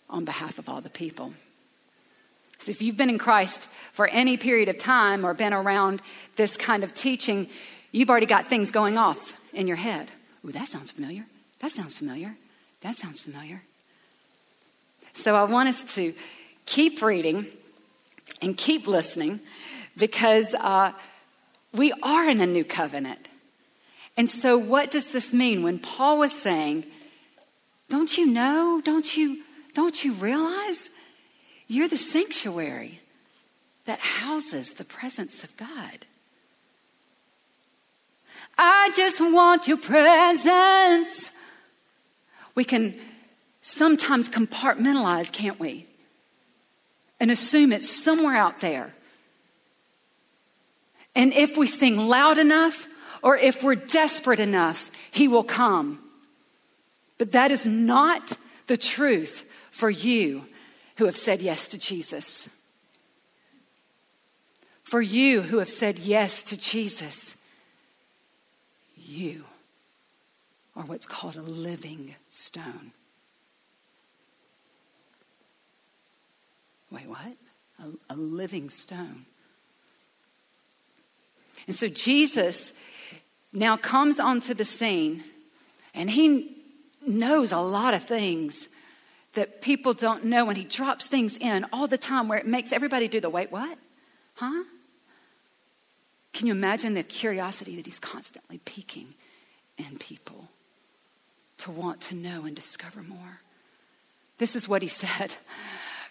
on 0.10 0.26
behalf 0.26 0.60
of 0.60 0.68
all 0.68 0.82
the 0.82 0.90
people. 0.90 1.34
So 2.60 2.70
if 2.70 2.82
you've 2.82 2.98
been 2.98 3.10
in 3.10 3.18
Christ 3.18 3.70
for 3.94 4.08
any 4.08 4.36
period 4.36 4.68
of 4.68 4.78
time 4.78 5.26
or 5.26 5.34
been 5.34 5.54
around 5.54 6.02
this 6.36 6.58
kind 6.58 6.84
of 6.84 6.94
teaching, 6.94 7.48
you've 7.94 8.10
already 8.10 8.26
got 8.26 8.50
things 8.50 8.70
going 8.70 8.98
off 8.98 9.40
in 9.54 9.66
your 9.66 9.78
head. 9.78 10.10
Ooh, 10.46 10.52
that 10.52 10.68
sounds 10.68 10.92
familiar. 10.92 11.26
That 11.60 11.72
sounds 11.72 11.98
familiar. 11.98 12.36
That 12.82 12.96
sounds 12.96 13.22
familiar. 13.22 13.62
So 15.14 15.36
I 15.36 15.44
want 15.44 15.70
us 15.70 15.84
to 15.96 16.14
keep 16.66 17.02
reading 17.02 17.48
and 18.42 18.58
keep 18.58 18.88
listening 18.88 19.40
because 19.98 20.54
uh, 20.56 20.92
we 21.74 21.94
are 22.04 22.30
in 22.30 22.42
a 22.42 22.46
new 22.46 22.64
covenant. 22.64 23.28
And 24.16 24.30
so, 24.30 24.58
what 24.58 24.92
does 24.92 25.12
this 25.12 25.34
mean 25.34 25.64
when 25.64 25.80
Paul 25.80 26.20
was 26.20 26.32
saying, 26.32 26.86
Don't 27.90 28.16
you 28.18 28.28
know? 28.28 28.82
Don't 28.84 29.18
you, 29.18 29.42
don't 29.74 30.04
you 30.04 30.14
realize? 30.14 30.90
You're 31.68 31.88
the 31.88 31.98
sanctuary 31.98 33.02
that 33.86 34.00
houses 34.00 34.74
the 34.74 34.84
presence 34.84 35.44
of 35.44 35.56
God. 35.58 36.06
I 38.58 38.92
just 38.96 39.20
want 39.20 39.68
your 39.68 39.78
presence. 39.78 41.32
We 42.54 42.64
can 42.64 43.00
sometimes 43.64 44.30
compartmentalize, 44.30 45.32
can't 45.32 45.60
we? 45.60 45.88
And 47.20 47.32
assume 47.32 47.72
it's 47.72 47.90
somewhere 47.90 48.36
out 48.36 48.60
there. 48.60 48.94
And 51.16 51.34
if 51.34 51.58
we 51.58 51.66
sing 51.66 51.98
loud 51.98 52.38
enough 52.38 52.88
or 53.24 53.38
if 53.38 53.64
we're 53.64 53.76
desperate 53.76 54.40
enough, 54.40 54.92
He 55.10 55.28
will 55.28 55.44
come. 55.44 56.00
But 57.18 57.32
that 57.32 57.52
is 57.52 57.66
not 57.66 58.38
the 58.68 58.78
truth 58.78 59.46
for 59.72 59.90
you 59.90 60.46
who 60.98 61.06
have 61.06 61.18
said 61.18 61.42
yes 61.42 61.70
to 61.70 61.78
Jesus. 61.78 62.50
For 64.84 65.02
you 65.02 65.42
who 65.42 65.60
have 65.60 65.70
said 65.70 66.00
yes 66.00 66.44
to 66.44 66.58
Jesus, 66.58 67.38
you 68.98 69.46
are 70.76 70.84
what's 70.84 71.06
called 71.06 71.38
a 71.38 71.42
living 71.42 72.16
stone. 72.30 72.92
Wait, 76.94 77.08
what? 77.08 77.20
A, 77.80 78.14
a 78.14 78.16
living 78.16 78.70
stone. 78.70 79.26
And 81.68 81.76
so 81.76 81.88
Jesus 81.88 82.72
now 83.52 83.78
comes 83.78 84.20
onto 84.20 84.54
the 84.54 84.66
scene 84.66 85.24
and 85.94 86.10
he 86.10 86.56
knows 87.06 87.52
a 87.52 87.60
lot 87.60 87.94
of 87.94 88.04
things 88.04 88.70
that 89.34 89.62
people 89.62 89.94
don't 89.94 90.26
know 90.26 90.50
and 90.50 90.58
he 90.58 90.64
drops 90.64 91.08
things 91.08 91.38
in 91.38 91.66
all 91.74 91.88
the 91.88 91.98
time 91.98 92.28
where 92.28 92.38
it 92.38 92.48
makes 92.48 92.72
everybody 92.72 93.08
do 93.08 93.20
the 93.20 93.30
wait 93.30 93.52
what 93.52 93.78
huh 94.36 94.64
can 96.32 96.48
you 96.48 96.54
imagine 96.54 96.94
the 96.94 97.04
curiosity 97.04 97.76
that 97.76 97.86
he's 97.86 98.00
constantly 98.00 98.60
piquing 98.66 99.14
in 99.78 99.98
people 99.98 100.48
to 101.58 101.72
want 101.72 102.00
to 102.00 102.16
know 102.16 102.46
and 102.46 102.56
discover 102.56 103.04
more 103.04 103.42
this 104.38 104.56
is 104.56 104.68
what 104.68 104.82
he 104.82 104.88
said 105.04 105.36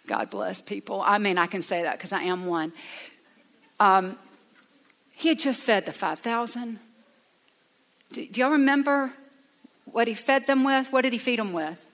god 0.06 0.30
bless 0.30 0.62
people. 0.62 1.02
I 1.02 1.18
mean 1.18 1.38
i 1.38 1.46
can 1.46 1.62
say 1.62 1.82
that 1.82 1.98
because 1.98 2.12
i 2.12 2.22
am 2.22 2.46
one. 2.46 2.72
Um, 3.80 4.16
he 5.14 5.28
had 5.28 5.38
just 5.38 5.62
fed 5.62 5.86
the 5.86 5.92
5000 5.92 6.78
do, 8.12 8.26
do 8.26 8.40
y'all 8.40 8.50
remember 8.50 9.12
what 9.86 10.06
he 10.06 10.14
fed 10.14 10.46
them 10.46 10.64
with? 10.64 10.92
What 10.92 11.02
did 11.02 11.12
he 11.12 11.18
feed 11.18 11.38
them 11.38 11.52
with? 11.52 11.86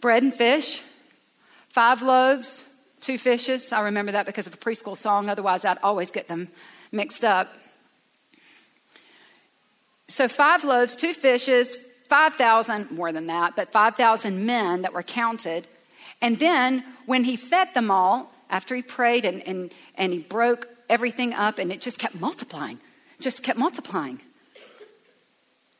Bread 0.00 0.22
and 0.22 0.34
fish, 0.34 0.82
five 1.68 2.02
loaves, 2.02 2.64
two 3.00 3.18
fishes. 3.18 3.72
I 3.72 3.80
remember 3.82 4.12
that 4.12 4.26
because 4.26 4.46
of 4.46 4.54
a 4.54 4.56
preschool 4.56 4.96
song, 4.96 5.28
otherwise, 5.28 5.64
I'd 5.64 5.78
always 5.82 6.10
get 6.10 6.28
them 6.28 6.48
mixed 6.92 7.24
up. 7.24 7.52
So, 10.08 10.28
five 10.28 10.64
loaves, 10.64 10.96
two 10.96 11.12
fishes, 11.12 11.76
5,000, 12.08 12.90
more 12.90 13.12
than 13.12 13.26
that, 13.26 13.54
but 13.56 13.70
5,000 13.70 14.44
men 14.44 14.82
that 14.82 14.92
were 14.92 15.02
counted. 15.02 15.66
And 16.20 16.38
then 16.38 16.84
when 17.06 17.24
he 17.24 17.36
fed 17.36 17.74
them 17.74 17.90
all, 17.90 18.32
after 18.50 18.74
he 18.74 18.82
prayed 18.82 19.24
and, 19.24 19.46
and, 19.46 19.72
and 19.94 20.12
he 20.12 20.18
broke 20.18 20.68
everything 20.88 21.34
up, 21.34 21.58
and 21.58 21.70
it 21.70 21.80
just 21.80 21.98
kept 21.98 22.18
multiplying, 22.18 22.80
just 23.20 23.42
kept 23.42 23.58
multiplying. 23.58 24.20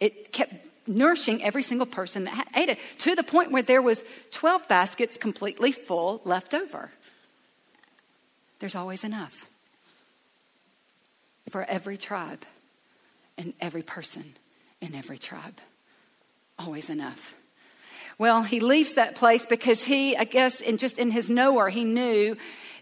It 0.00 0.32
kept 0.32 0.54
nourishing 0.87 1.42
every 1.42 1.62
single 1.62 1.87
person 1.87 2.25
that 2.25 2.49
ate 2.54 2.68
it 2.68 2.78
to 2.99 3.14
the 3.14 3.23
point 3.23 3.52
where 3.52 3.62
there 3.62 3.82
was 3.82 4.04
12 4.32 4.68
baskets 4.68 5.16
completely 5.16 5.73
full 5.73 6.20
left 6.25 6.54
over. 6.54 6.90
There's 8.58 8.75
always 8.75 9.04
enough 9.04 9.49
for 11.50 11.64
every 11.64 11.97
tribe 11.97 12.44
and 13.37 13.54
every 13.61 13.82
person 13.82 14.35
in 14.80 14.94
every 14.94 15.18
tribe. 15.18 15.61
Always 16.59 16.91
enough. 16.91 17.35
Well, 18.19 18.43
he 18.43 18.61
leaves 18.61 18.95
that 18.95 19.15
place 19.15 19.47
because 19.47 19.85
he, 19.85 20.17
I 20.17 20.25
guess, 20.25 20.61
in 20.61 20.77
just 20.77 20.99
in 20.99 21.11
his 21.11 21.31
knower, 21.31 21.69
he 21.69 21.85
knew 21.85 22.37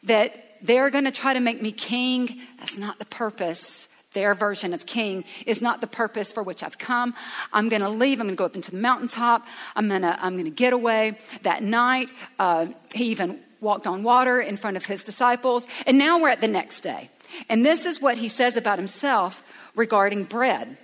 that 0.04 0.56
they're 0.62 0.88
going 0.90 1.04
to 1.04 1.10
try 1.10 1.34
to 1.34 1.40
make 1.40 1.60
me 1.60 1.72
king. 1.72 2.40
That's 2.58 2.78
not 2.78 2.98
the 2.98 3.04
purpose 3.04 3.88
their 4.16 4.34
version 4.34 4.72
of 4.72 4.86
king 4.86 5.24
is 5.44 5.60
not 5.60 5.82
the 5.82 5.86
purpose 5.86 6.32
for 6.32 6.42
which 6.42 6.62
I've 6.62 6.78
come. 6.78 7.14
I'm 7.52 7.68
going 7.68 7.82
to 7.82 7.90
leave. 7.90 8.18
I'm 8.18 8.26
going 8.26 8.34
to 8.34 8.38
go 8.38 8.46
up 8.46 8.56
into 8.56 8.70
the 8.70 8.78
mountaintop. 8.78 9.46
I'm 9.76 9.88
going 9.88 10.00
to, 10.00 10.18
I'm 10.24 10.32
going 10.32 10.46
to 10.46 10.50
get 10.50 10.72
away. 10.72 11.18
That 11.42 11.62
night, 11.62 12.08
uh, 12.38 12.68
he 12.94 13.10
even 13.10 13.38
walked 13.60 13.86
on 13.86 14.02
water 14.02 14.40
in 14.40 14.56
front 14.56 14.78
of 14.78 14.86
his 14.86 15.04
disciples. 15.04 15.66
And 15.86 15.98
now 15.98 16.18
we're 16.18 16.30
at 16.30 16.40
the 16.40 16.48
next 16.48 16.80
day. 16.80 17.10
And 17.50 17.62
this 17.62 17.84
is 17.84 18.00
what 18.00 18.16
he 18.16 18.28
says 18.28 18.56
about 18.56 18.78
himself 18.78 19.44
regarding 19.74 20.22
bread. 20.22 20.78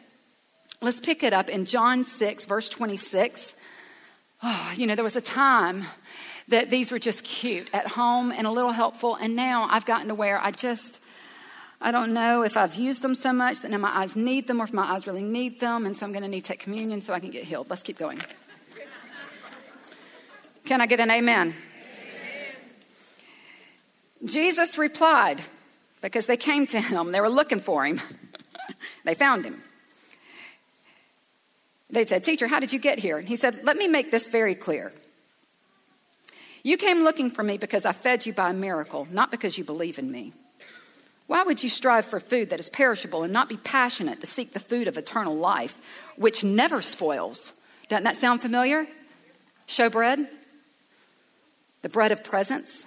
Let's 0.83 0.99
pick 0.99 1.23
it 1.23 1.33
up 1.33 1.49
in 1.49 1.65
John 1.65 2.05
6, 2.05 2.47
verse 2.47 2.69
26. 2.69 3.55
Oh, 4.43 4.73
you 4.77 4.89
know, 4.89 4.97
there 4.97 5.05
was 5.05 5.15
a 5.15 5.21
time 5.21 5.85
that 6.49 6.71
these 6.71 6.91
were 6.91 6.99
just 6.99 7.23
cute 7.23 7.71
at 7.73 7.87
home 7.87 8.33
and 8.33 8.49
a 8.49 8.51
little 8.51 8.73
helpful. 8.73 9.15
And 9.15 9.37
now 9.37 9.69
I've 9.71 9.87
gotten 9.87 10.09
to 10.09 10.17
where 10.17 10.41
I 10.41 10.51
just, 10.51 10.99
I 11.81 11.93
don't 11.93 12.13
know 12.13 12.43
if 12.43 12.57
I've 12.57 12.75
used 12.75 13.03
them 13.03 13.15
so 13.15 13.33
much 13.33 13.61
that 13.61 13.71
now 13.71 13.79
my 13.79 13.97
eyes 13.97 14.17
need 14.17 14.49
them 14.49 14.61
or 14.61 14.65
if 14.65 14.73
my 14.73 14.83
eyes 14.83 15.07
really 15.07 15.23
need 15.23 15.61
them, 15.61 15.87
and 15.87 15.97
so 15.97 16.05
I'm 16.05 16.11
going 16.11 16.25
to 16.25 16.29
need 16.29 16.45
to 16.45 16.49
take 16.49 16.59
communion 16.59 17.01
so 17.01 17.13
I 17.13 17.21
can 17.21 17.31
get 17.31 17.45
healed. 17.45 17.71
Let's 17.71 17.85
keep 17.85 17.97
going. 17.97 18.21
Can 20.65 20.81
I 20.81 20.87
get 20.87 20.99
an 20.99 21.13
amen? 21.13 21.55
amen? 21.55 21.55
Jesus 24.25 24.77
replied, 24.77 25.43
because 26.01 26.27
they 26.27 26.37
came 26.37 26.67
to 26.69 26.81
him, 26.81 27.13
they 27.13 27.21
were 27.21 27.31
looking 27.31 27.61
for 27.61 27.87
him. 27.87 28.01
they 29.05 29.15
found 29.15 29.45
him. 29.45 29.63
They 31.93 32.07
said, 32.07 32.25
Teacher, 32.25 32.49
how 32.49 32.59
did 32.59 32.73
you 32.73 32.79
get 32.79 32.99
here? 32.99 33.19
And 33.19 33.29
he 33.29 33.37
said, 33.37 33.61
Let 33.65 33.77
me 33.77 33.87
make 33.87 34.11
this 34.11 34.31
very 34.31 34.55
clear. 34.55 34.93
You 36.65 36.77
came 36.77 37.03
looking 37.05 37.31
for 37.31 37.43
me 37.43 37.59
because 37.59 37.85
I 37.85 37.93
fed 37.93 38.25
you 38.25 38.33
by 38.33 38.51
a 38.51 38.55
miracle, 38.55 39.07
not 39.11 39.31
because 39.31 39.59
you 39.59 39.65
believe 39.65 39.99
in 39.99 40.11
me. 40.11 40.33
Why 41.27 41.43
would 41.43 41.63
you 41.63 41.69
strive 41.69 42.07
for 42.07 42.21
food 42.21 42.51
that 42.51 42.61
is 42.61 42.69
perishable 42.69 43.23
and 43.23 43.33
not 43.33 43.49
be 43.49 43.57
passionate 43.57 44.21
to 44.21 44.27
seek 44.27 44.53
the 44.53 44.61
food 44.61 44.89
of 44.89 44.97
eternal 44.97 45.35
life, 45.35 45.79
which 46.17 46.45
never 46.45 46.81
spoils? 46.83 47.53
Doesn't 47.89 48.05
that 48.05 48.17
sound 48.17 48.43
familiar? 48.43 48.87
Showbread? 49.67 50.29
The 51.83 51.89
bread 51.89 52.13
of 52.13 52.25
presence? 52.25 52.87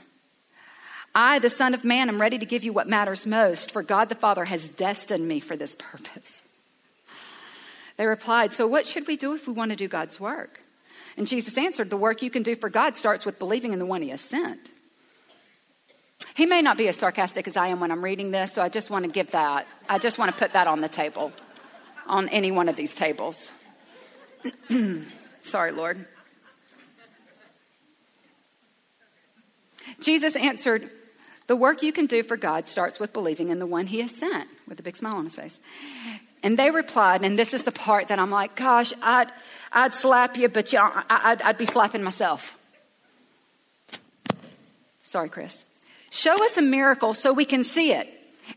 I, 1.13 1.39
the 1.39 1.49
Son 1.49 1.73
of 1.73 1.83
Man, 1.83 2.09
am 2.09 2.19
ready 2.19 2.37
to 2.37 2.45
give 2.45 2.63
you 2.63 2.73
what 2.73 2.87
matters 2.87 3.25
most, 3.25 3.71
for 3.71 3.83
God 3.83 4.09
the 4.09 4.15
Father 4.15 4.45
has 4.45 4.69
destined 4.69 5.27
me 5.27 5.39
for 5.39 5.55
this 5.55 5.75
purpose. 5.75 6.43
They 7.97 8.05
replied, 8.05 8.51
So 8.51 8.67
what 8.67 8.85
should 8.85 9.07
we 9.07 9.15
do 9.15 9.33
if 9.33 9.47
we 9.47 9.53
want 9.53 9.71
to 9.71 9.77
do 9.77 9.87
God's 9.87 10.19
work? 10.19 10.61
And 11.17 11.27
Jesus 11.27 11.57
answered, 11.57 11.89
The 11.89 11.97
work 11.97 12.21
you 12.21 12.29
can 12.29 12.43
do 12.43 12.55
for 12.55 12.69
God 12.69 12.97
starts 12.97 13.25
with 13.25 13.39
believing 13.39 13.73
in 13.73 13.79
the 13.79 13.85
one 13.85 14.01
He 14.01 14.09
has 14.09 14.21
sent. 14.21 14.71
He 16.33 16.45
may 16.45 16.61
not 16.61 16.77
be 16.77 16.87
as 16.87 16.97
sarcastic 16.97 17.47
as 17.47 17.55
I 17.55 17.67
am 17.67 17.79
when 17.79 17.91
I'm 17.91 18.03
reading 18.03 18.31
this, 18.31 18.53
so 18.53 18.61
I 18.61 18.69
just 18.69 18.89
want 18.89 19.05
to 19.05 19.11
give 19.11 19.31
that. 19.31 19.67
I 19.87 19.99
just 19.99 20.17
want 20.17 20.31
to 20.31 20.37
put 20.37 20.53
that 20.53 20.67
on 20.67 20.81
the 20.81 20.89
table, 20.89 21.31
on 22.07 22.27
any 22.29 22.51
one 22.51 22.67
of 22.67 22.75
these 22.75 22.93
tables. 22.93 23.51
Sorry, 25.41 25.71
Lord. 25.71 26.05
Jesus 30.01 30.35
answered, 30.35 30.89
The 31.47 31.55
work 31.55 31.83
you 31.83 31.93
can 31.93 32.05
do 32.05 32.23
for 32.23 32.35
God 32.35 32.67
starts 32.67 32.99
with 32.99 33.13
believing 33.13 33.49
in 33.49 33.59
the 33.59 33.67
one 33.67 33.87
He 33.87 34.01
has 34.01 34.15
sent, 34.15 34.49
with 34.67 34.79
a 34.79 34.83
big 34.83 34.97
smile 34.97 35.15
on 35.15 35.25
his 35.25 35.35
face. 35.35 35.59
And 36.45 36.59
they 36.59 36.69
replied, 36.69 37.23
and 37.23 37.39
this 37.39 37.55
is 37.55 37.63
the 37.63 37.71
part 37.71 38.09
that 38.09 38.19
I'm 38.19 38.29
like, 38.29 38.55
gosh, 38.55 38.93
I'd, 39.01 39.31
I'd 39.71 39.95
slap 39.95 40.37
you, 40.37 40.47
but 40.47 40.71
you 40.71 40.79
I'd, 40.79 41.41
I'd 41.41 41.57
be 41.57 41.65
slapping 41.65 42.03
myself. 42.03 42.55
Sorry, 45.01 45.27
Chris. 45.27 45.65
Show 46.11 46.35
us 46.45 46.55
a 46.55 46.61
miracle 46.61 47.15
so 47.15 47.33
we 47.33 47.45
can 47.45 47.63
see 47.63 47.93
it, 47.93 48.07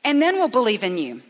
and 0.04 0.20
then 0.20 0.36
we'll 0.36 0.48
believe 0.48 0.84
in 0.84 0.98
you. 0.98 1.22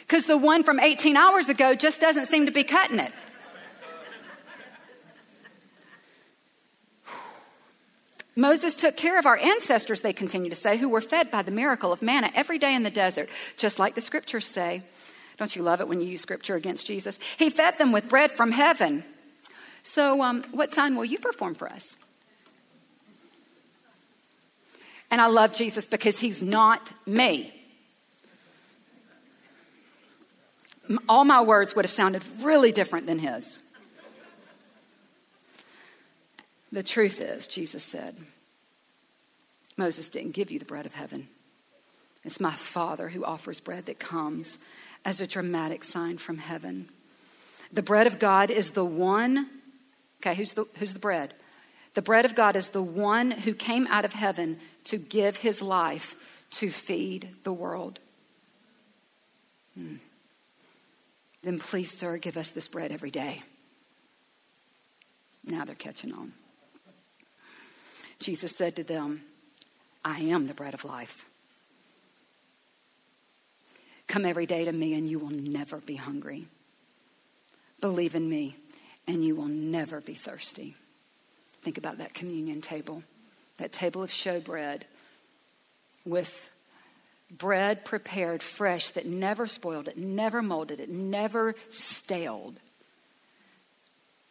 Because 0.00 0.26
the 0.26 0.36
one 0.36 0.62
from 0.62 0.78
18 0.78 1.16
hours 1.16 1.48
ago 1.48 1.74
just 1.74 1.98
doesn't 1.98 2.26
seem 2.26 2.44
to 2.44 2.52
be 2.52 2.62
cutting 2.62 2.98
it. 2.98 3.12
Moses 8.34 8.76
took 8.76 8.96
care 8.96 9.18
of 9.18 9.26
our 9.26 9.36
ancestors, 9.36 10.00
they 10.00 10.12
continue 10.12 10.48
to 10.48 10.56
say, 10.56 10.78
who 10.78 10.88
were 10.88 11.02
fed 11.02 11.30
by 11.30 11.42
the 11.42 11.50
miracle 11.50 11.92
of 11.92 12.00
manna 12.00 12.30
every 12.34 12.58
day 12.58 12.74
in 12.74 12.82
the 12.82 12.90
desert, 12.90 13.28
just 13.56 13.78
like 13.78 13.94
the 13.94 14.00
scriptures 14.00 14.46
say. 14.46 14.82
Don't 15.36 15.54
you 15.54 15.62
love 15.62 15.80
it 15.80 15.88
when 15.88 16.00
you 16.00 16.06
use 16.06 16.22
scripture 16.22 16.54
against 16.54 16.86
Jesus? 16.86 17.18
He 17.38 17.50
fed 17.50 17.76
them 17.78 17.92
with 17.92 18.08
bread 18.08 18.32
from 18.32 18.52
heaven. 18.52 19.04
So, 19.82 20.22
um, 20.22 20.44
what 20.52 20.72
sign 20.72 20.96
will 20.96 21.04
you 21.04 21.18
perform 21.18 21.54
for 21.54 21.68
us? 21.68 21.96
And 25.10 25.20
I 25.20 25.26
love 25.26 25.54
Jesus 25.54 25.86
because 25.86 26.18
he's 26.18 26.42
not 26.42 26.92
me. 27.06 27.52
All 31.08 31.24
my 31.24 31.42
words 31.42 31.76
would 31.76 31.84
have 31.84 31.92
sounded 31.92 32.22
really 32.40 32.72
different 32.72 33.06
than 33.06 33.18
his. 33.18 33.58
The 36.72 36.82
truth 36.82 37.20
is, 37.20 37.46
Jesus 37.46 37.84
said, 37.84 38.16
Moses 39.76 40.08
didn't 40.08 40.32
give 40.32 40.50
you 40.50 40.58
the 40.58 40.64
bread 40.64 40.86
of 40.86 40.94
heaven. 40.94 41.28
It's 42.24 42.40
my 42.40 42.52
Father 42.52 43.08
who 43.08 43.24
offers 43.24 43.60
bread 43.60 43.86
that 43.86 43.98
comes 43.98 44.58
as 45.04 45.20
a 45.20 45.26
dramatic 45.26 45.84
sign 45.84 46.16
from 46.16 46.38
heaven. 46.38 46.88
The 47.72 47.82
bread 47.82 48.06
of 48.06 48.18
God 48.18 48.50
is 48.50 48.70
the 48.70 48.84
one, 48.84 49.48
okay, 50.20 50.34
who's 50.34 50.54
the, 50.54 50.64
who's 50.78 50.94
the 50.94 50.98
bread? 50.98 51.34
The 51.94 52.02
bread 52.02 52.24
of 52.24 52.34
God 52.34 52.56
is 52.56 52.70
the 52.70 52.82
one 52.82 53.30
who 53.30 53.52
came 53.52 53.86
out 53.88 54.04
of 54.04 54.14
heaven 54.14 54.58
to 54.84 54.96
give 54.96 55.36
his 55.36 55.60
life 55.60 56.14
to 56.52 56.70
feed 56.70 57.28
the 57.42 57.52
world. 57.52 57.98
Hmm. 59.74 59.96
Then 61.42 61.58
please, 61.58 61.96
sir, 61.96 62.18
give 62.18 62.36
us 62.36 62.50
this 62.50 62.68
bread 62.68 62.92
every 62.92 63.10
day. 63.10 63.42
Now 65.44 65.64
they're 65.64 65.74
catching 65.74 66.12
on. 66.12 66.32
Jesus 68.22 68.54
said 68.54 68.76
to 68.76 68.84
them, 68.84 69.22
I 70.04 70.20
am 70.20 70.46
the 70.46 70.54
bread 70.54 70.74
of 70.74 70.84
life. 70.84 71.26
Come 74.06 74.24
every 74.24 74.46
day 74.46 74.64
to 74.64 74.72
me, 74.72 74.94
and 74.94 75.08
you 75.08 75.18
will 75.18 75.30
never 75.30 75.78
be 75.78 75.96
hungry. 75.96 76.46
Believe 77.80 78.14
in 78.14 78.28
me, 78.28 78.56
and 79.06 79.24
you 79.24 79.34
will 79.34 79.48
never 79.48 80.00
be 80.00 80.14
thirsty. 80.14 80.76
Think 81.62 81.78
about 81.78 81.98
that 81.98 82.14
communion 82.14 82.60
table, 82.60 83.02
that 83.58 83.72
table 83.72 84.02
of 84.02 84.10
showbread 84.10 84.82
with 86.04 86.50
bread 87.30 87.84
prepared 87.84 88.42
fresh 88.42 88.90
that 88.90 89.06
never 89.06 89.46
spoiled, 89.46 89.88
it 89.88 89.96
never 89.96 90.42
molded, 90.42 90.80
it 90.80 90.90
never 90.90 91.54
staled. 91.70 92.58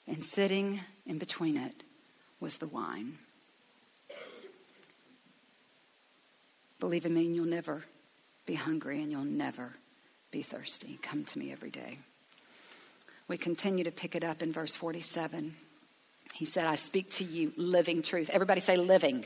And 0.08 0.24
sitting 0.24 0.82
in 1.06 1.18
between 1.18 1.58
it 1.58 1.84
was 2.40 2.58
the 2.58 2.68
wine. 2.68 3.18
Believe 6.82 7.06
in 7.06 7.14
me, 7.14 7.28
and 7.28 7.36
you'll 7.36 7.46
never 7.46 7.84
be 8.48 8.56
hungry 8.56 9.02
and 9.02 9.12
you'll 9.12 9.24
never 9.24 9.70
be 10.32 10.42
thirsty. 10.42 10.98
Come 11.02 11.24
to 11.24 11.40
me 11.40 11.52
every 11.52 11.70
day. 11.70 12.00
We 13.28 13.38
continue 13.38 13.84
to 13.84 13.92
pick 13.92 14.16
it 14.16 14.24
up 14.24 14.42
in 14.42 14.52
verse 14.52 14.76
47. 14.76 15.56
He 16.34 16.46
said, 16.46 16.66
I 16.66 16.76
speak 16.76 17.12
to 17.12 17.24
you 17.24 17.54
living 17.56 18.02
truth. 18.02 18.32
Everybody 18.32 18.62
say 18.62 18.78
living. 18.78 19.26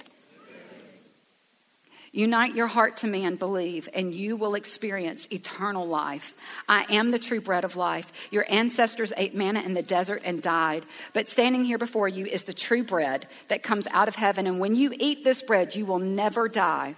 Unite 2.11 2.55
your 2.55 2.67
heart 2.67 2.97
to 2.97 3.07
me 3.07 3.25
and 3.25 3.39
believe, 3.39 3.87
and 3.93 4.13
you 4.13 4.35
will 4.35 4.55
experience 4.55 5.27
eternal 5.31 5.87
life. 5.87 6.33
I 6.67 6.85
am 6.89 7.11
the 7.11 7.19
true 7.19 7.41
bread 7.41 7.63
of 7.63 7.77
life. 7.77 8.11
Your 8.31 8.45
ancestors 8.49 9.13
ate 9.15 9.33
manna 9.33 9.61
in 9.61 9.73
the 9.73 9.81
desert 9.81 10.21
and 10.25 10.41
died, 10.41 10.85
but 11.13 11.29
standing 11.29 11.63
here 11.63 11.77
before 11.77 12.07
you 12.07 12.25
is 12.25 12.43
the 12.43 12.53
true 12.53 12.83
bread 12.83 13.27
that 13.47 13.63
comes 13.63 13.87
out 13.91 14.07
of 14.09 14.15
heaven. 14.15 14.45
And 14.45 14.59
when 14.59 14.75
you 14.75 14.93
eat 14.97 15.23
this 15.23 15.41
bread, 15.41 15.73
you 15.73 15.85
will 15.85 15.99
never 15.99 16.49
die. 16.49 16.95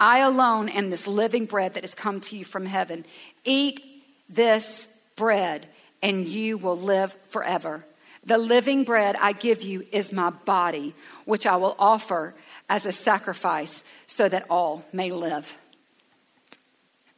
I 0.00 0.18
alone 0.20 0.68
am 0.68 0.90
this 0.90 1.06
living 1.06 1.46
bread 1.46 1.74
that 1.74 1.82
has 1.82 1.94
come 1.94 2.20
to 2.20 2.36
you 2.36 2.44
from 2.44 2.66
heaven. 2.66 3.04
Eat 3.44 3.80
this 4.28 4.86
bread, 5.16 5.66
and 6.02 6.26
you 6.26 6.56
will 6.58 6.76
live 6.76 7.16
forever. 7.30 7.84
The 8.24 8.38
living 8.38 8.84
bread 8.84 9.16
I 9.16 9.32
give 9.32 9.62
you 9.62 9.86
is 9.90 10.12
my 10.12 10.30
body, 10.30 10.94
which 11.24 11.46
I 11.46 11.56
will 11.56 11.74
offer 11.78 12.34
as 12.68 12.86
a 12.86 12.92
sacrifice 12.92 13.82
so 14.06 14.28
that 14.28 14.46
all 14.50 14.84
may 14.92 15.10
live. 15.10 15.56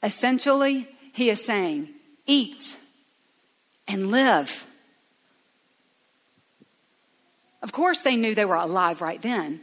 Essentially, 0.03 0.89
he 1.13 1.29
is 1.29 1.45
saying, 1.45 1.89
Eat 2.27 2.77
and 3.89 4.11
live. 4.11 4.67
Of 7.63 7.73
course, 7.73 8.01
they 8.01 8.17
knew 8.17 8.35
they 8.35 8.45
were 8.45 8.55
alive 8.55 9.03
right 9.03 9.21
then 9.21 9.61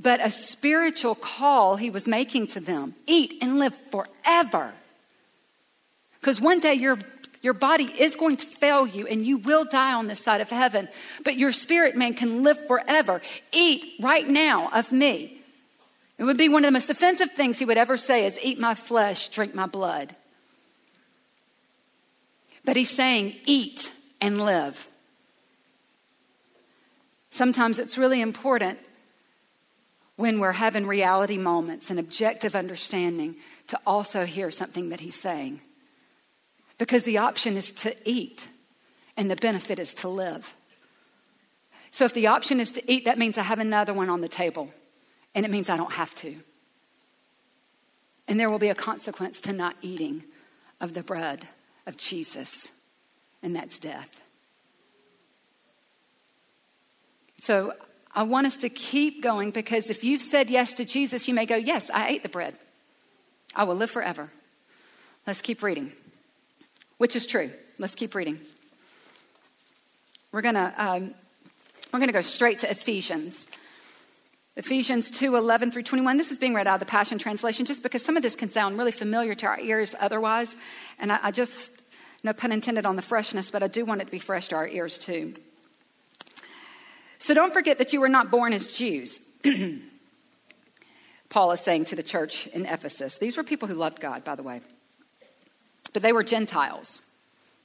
but 0.00 0.24
a 0.24 0.30
spiritual 0.30 1.14
call 1.14 1.76
he 1.76 1.90
was 1.90 2.08
making 2.08 2.46
to 2.48 2.60
them 2.60 2.94
eat 3.06 3.34
and 3.42 3.58
live 3.58 3.74
forever. 3.90 4.72
Because 6.20 6.40
one 6.40 6.60
day 6.60 6.74
your, 6.74 6.98
your 7.42 7.52
body 7.52 7.84
is 7.84 8.16
going 8.16 8.38
to 8.38 8.46
fail 8.46 8.86
you 8.86 9.06
and 9.06 9.24
you 9.24 9.38
will 9.38 9.64
die 9.64 9.92
on 9.92 10.06
this 10.06 10.20
side 10.20 10.40
of 10.40 10.48
heaven, 10.48 10.88
but 11.24 11.36
your 11.36 11.52
spirit 11.52 11.96
man 11.96 12.14
can 12.14 12.42
live 12.42 12.66
forever. 12.66 13.20
Eat 13.52 13.94
right 14.00 14.26
now 14.26 14.70
of 14.72 14.90
me. 14.90 15.36
It 16.18 16.24
would 16.24 16.38
be 16.38 16.48
one 16.48 16.64
of 16.64 16.68
the 16.68 16.72
most 16.72 16.90
offensive 16.90 17.32
things 17.32 17.58
he 17.58 17.64
would 17.64 17.78
ever 17.78 17.96
say 17.96 18.26
is 18.26 18.38
eat 18.42 18.58
my 18.58 18.74
flesh, 18.74 19.28
drink 19.28 19.54
my 19.54 19.66
blood. 19.66 20.14
But 22.64 22.76
he's 22.76 22.90
saying 22.90 23.34
eat 23.46 23.90
and 24.20 24.40
live. 24.40 24.86
Sometimes 27.30 27.78
it's 27.78 27.96
really 27.96 28.20
important 28.20 28.78
when 30.20 30.38
we're 30.38 30.52
having 30.52 30.86
reality 30.86 31.38
moments 31.38 31.88
and 31.88 31.98
objective 31.98 32.54
understanding 32.54 33.34
to 33.66 33.80
also 33.86 34.26
hear 34.26 34.50
something 34.50 34.90
that 34.90 35.00
he's 35.00 35.14
saying. 35.14 35.62
Because 36.76 37.04
the 37.04 37.16
option 37.16 37.56
is 37.56 37.72
to 37.72 37.96
eat 38.04 38.46
and 39.16 39.30
the 39.30 39.36
benefit 39.36 39.78
is 39.78 39.94
to 39.94 40.08
live. 40.08 40.54
So 41.90 42.04
if 42.04 42.12
the 42.12 42.26
option 42.26 42.60
is 42.60 42.70
to 42.72 42.92
eat, 42.92 43.06
that 43.06 43.18
means 43.18 43.38
I 43.38 43.42
have 43.42 43.60
another 43.60 43.94
one 43.94 44.10
on 44.10 44.20
the 44.20 44.28
table 44.28 44.68
and 45.34 45.46
it 45.46 45.50
means 45.50 45.70
I 45.70 45.78
don't 45.78 45.92
have 45.92 46.14
to. 46.16 46.36
And 48.28 48.38
there 48.38 48.50
will 48.50 48.58
be 48.58 48.68
a 48.68 48.74
consequence 48.74 49.40
to 49.42 49.54
not 49.54 49.74
eating 49.80 50.24
of 50.82 50.92
the 50.92 51.02
bread 51.02 51.48
of 51.86 51.96
Jesus, 51.96 52.70
and 53.42 53.56
that's 53.56 53.78
death. 53.78 54.20
So 57.40 57.72
I 58.12 58.24
want 58.24 58.46
us 58.46 58.56
to 58.58 58.68
keep 58.68 59.22
going 59.22 59.50
because 59.50 59.88
if 59.88 60.02
you've 60.02 60.22
said 60.22 60.50
yes 60.50 60.74
to 60.74 60.84
Jesus, 60.84 61.28
you 61.28 61.34
may 61.34 61.46
go, 61.46 61.56
Yes, 61.56 61.90
I 61.90 62.08
ate 62.08 62.22
the 62.22 62.28
bread. 62.28 62.54
I 63.54 63.64
will 63.64 63.76
live 63.76 63.90
forever. 63.90 64.30
Let's 65.26 65.42
keep 65.42 65.62
reading, 65.62 65.92
which 66.98 67.14
is 67.14 67.26
true. 67.26 67.50
Let's 67.78 67.94
keep 67.94 68.14
reading. 68.14 68.40
We're 70.32 70.42
going 70.42 70.54
to 70.54 70.74
um, 70.76 71.14
we're 71.92 71.98
going 71.98 72.08
to 72.08 72.12
go 72.12 72.20
straight 72.20 72.60
to 72.60 72.70
Ephesians. 72.70 73.46
Ephesians 74.56 75.10
2 75.10 75.36
11 75.36 75.70
through 75.70 75.82
21. 75.84 76.16
This 76.16 76.30
is 76.30 76.38
being 76.38 76.54
read 76.54 76.66
out 76.66 76.74
of 76.74 76.80
the 76.80 76.86
Passion 76.86 77.18
Translation 77.18 77.66
just 77.66 77.82
because 77.82 78.04
some 78.04 78.16
of 78.16 78.22
this 78.22 78.36
can 78.36 78.50
sound 78.50 78.78
really 78.78 78.92
familiar 78.92 79.34
to 79.36 79.46
our 79.46 79.60
ears 79.60 79.94
otherwise. 79.98 80.56
And 80.98 81.12
I, 81.12 81.18
I 81.22 81.30
just, 81.30 81.72
no 82.22 82.32
pun 82.32 82.52
intended 82.52 82.86
on 82.86 82.96
the 82.96 83.02
freshness, 83.02 83.50
but 83.50 83.62
I 83.62 83.68
do 83.68 83.84
want 83.84 84.02
it 84.02 84.06
to 84.06 84.10
be 84.10 84.18
fresh 84.18 84.48
to 84.48 84.56
our 84.56 84.68
ears 84.68 84.98
too. 84.98 85.34
So 87.20 87.34
don't 87.34 87.52
forget 87.52 87.78
that 87.78 87.92
you 87.92 88.00
were 88.00 88.08
not 88.08 88.30
born 88.30 88.52
as 88.52 88.66
Jews. 88.66 89.20
Paul 91.28 91.52
is 91.52 91.60
saying 91.60 91.84
to 91.86 91.96
the 91.96 92.02
church 92.02 92.46
in 92.48 92.66
Ephesus. 92.66 93.18
These 93.18 93.36
were 93.36 93.44
people 93.44 93.68
who 93.68 93.74
loved 93.74 94.00
God, 94.00 94.24
by 94.24 94.34
the 94.34 94.42
way. 94.42 94.62
But 95.92 96.02
they 96.02 96.12
were 96.12 96.24
Gentiles, 96.24 97.02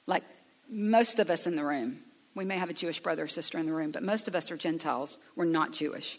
like 0.06 0.24
most 0.68 1.18
of 1.18 1.30
us 1.30 1.46
in 1.46 1.56
the 1.56 1.64
room. 1.64 2.00
We 2.34 2.44
may 2.44 2.58
have 2.58 2.68
a 2.68 2.74
Jewish 2.74 3.00
brother 3.00 3.24
or 3.24 3.28
sister 3.28 3.58
in 3.58 3.64
the 3.64 3.72
room, 3.72 3.92
but 3.92 4.02
most 4.02 4.28
of 4.28 4.34
us 4.34 4.50
are 4.50 4.58
Gentiles. 4.58 5.16
We're 5.36 5.46
not 5.46 5.72
Jewish. 5.72 6.18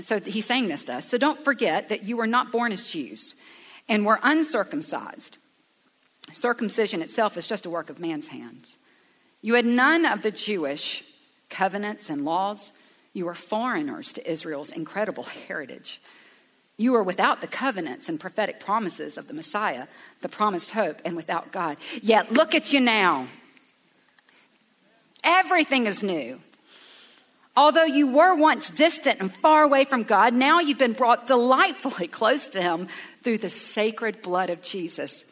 So 0.00 0.18
he's 0.18 0.46
saying 0.46 0.68
this 0.68 0.84
to 0.86 0.94
us. 0.94 1.08
So 1.08 1.16
don't 1.16 1.42
forget 1.44 1.90
that 1.90 2.02
you 2.02 2.16
were 2.16 2.26
not 2.26 2.50
born 2.50 2.72
as 2.72 2.86
Jews 2.86 3.36
and 3.88 4.04
were 4.04 4.18
uncircumcised. 4.22 5.38
Circumcision 6.32 7.02
itself 7.02 7.36
is 7.36 7.46
just 7.46 7.66
a 7.66 7.70
work 7.70 7.88
of 7.88 8.00
man's 8.00 8.28
hands. 8.28 8.76
You 9.42 9.54
had 9.54 9.64
none 9.64 10.04
of 10.04 10.22
the 10.22 10.30
Jewish 10.30 11.04
covenants 11.50 12.08
and 12.08 12.24
laws. 12.24 12.72
You 13.12 13.28
are 13.28 13.34
foreigners 13.34 14.12
to 14.14 14.30
Israel's 14.30 14.72
incredible 14.72 15.24
heritage. 15.48 16.00
You 16.76 16.94
are 16.94 17.02
without 17.02 17.42
the 17.42 17.46
covenants 17.46 18.08
and 18.08 18.18
prophetic 18.18 18.58
promises 18.58 19.18
of 19.18 19.28
the 19.28 19.34
Messiah, 19.34 19.86
the 20.22 20.30
promised 20.30 20.70
hope, 20.70 21.02
and 21.04 21.14
without 21.14 21.52
God. 21.52 21.76
Yet 22.00 22.32
look 22.32 22.54
at 22.54 22.72
you 22.72 22.80
now. 22.80 23.26
Everything 25.22 25.86
is 25.86 26.02
new. 26.02 26.40
Although 27.54 27.84
you 27.84 28.06
were 28.06 28.34
once 28.34 28.70
distant 28.70 29.20
and 29.20 29.34
far 29.34 29.62
away 29.62 29.84
from 29.84 30.04
God, 30.04 30.32
now 30.32 30.60
you've 30.60 30.78
been 30.78 30.94
brought 30.94 31.26
delightfully 31.26 32.06
close 32.20 32.48
to 32.48 32.62
Him 32.62 32.88
through 33.22 33.38
the 33.38 33.50
sacred 33.50 34.22
blood 34.22 34.48
of 34.48 34.62
Jesus. 34.62 35.26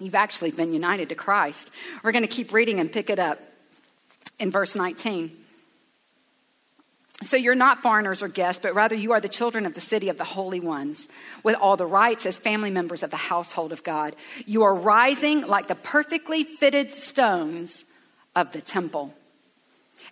You've 0.00 0.16
actually 0.16 0.50
been 0.50 0.72
united 0.72 1.10
to 1.10 1.14
Christ. 1.14 1.70
We're 2.02 2.10
going 2.10 2.22
to 2.22 2.28
keep 2.28 2.52
reading 2.52 2.80
and 2.80 2.90
pick 2.90 3.10
it 3.10 3.20
up 3.20 3.40
in 4.38 4.50
verse 4.50 4.74
19. 4.74 5.44
So 7.22 7.36
you're 7.36 7.54
not 7.54 7.80
foreigners 7.80 8.22
or 8.22 8.28
guests, 8.28 8.60
but 8.62 8.74
rather 8.74 8.94
you 8.94 9.12
are 9.12 9.20
the 9.20 9.28
children 9.28 9.66
of 9.66 9.74
the 9.74 9.80
city 9.80 10.08
of 10.08 10.18
the 10.18 10.24
holy 10.24 10.60
ones, 10.60 11.08
with 11.42 11.54
all 11.56 11.76
the 11.76 11.86
rights 11.86 12.26
as 12.26 12.38
family 12.38 12.70
members 12.70 13.02
of 13.02 13.10
the 13.10 13.16
household 13.16 13.72
of 13.72 13.84
God. 13.84 14.16
You 14.46 14.64
are 14.64 14.74
rising 14.74 15.46
like 15.46 15.68
the 15.68 15.76
perfectly 15.76 16.42
fitted 16.42 16.92
stones 16.92 17.84
of 18.34 18.52
the 18.52 18.60
temple. 18.60 19.14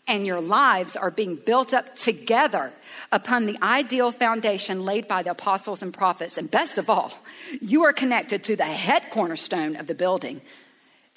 And 0.06 0.26
your 0.26 0.40
lives 0.40 0.96
are 0.96 1.10
being 1.10 1.36
built 1.36 1.74
up 1.74 1.96
together 1.96 2.72
upon 3.10 3.46
the 3.46 3.58
ideal 3.62 4.10
foundation 4.10 4.84
laid 4.84 5.06
by 5.06 5.22
the 5.22 5.32
apostles 5.32 5.82
and 5.82 5.92
prophets. 5.92 6.38
And 6.38 6.50
best 6.50 6.78
of 6.78 6.88
all, 6.88 7.12
you 7.60 7.84
are 7.84 7.92
connected 7.92 8.44
to 8.44 8.56
the 8.56 8.64
head 8.64 9.10
cornerstone 9.10 9.76
of 9.76 9.86
the 9.86 9.94
building, 9.94 10.40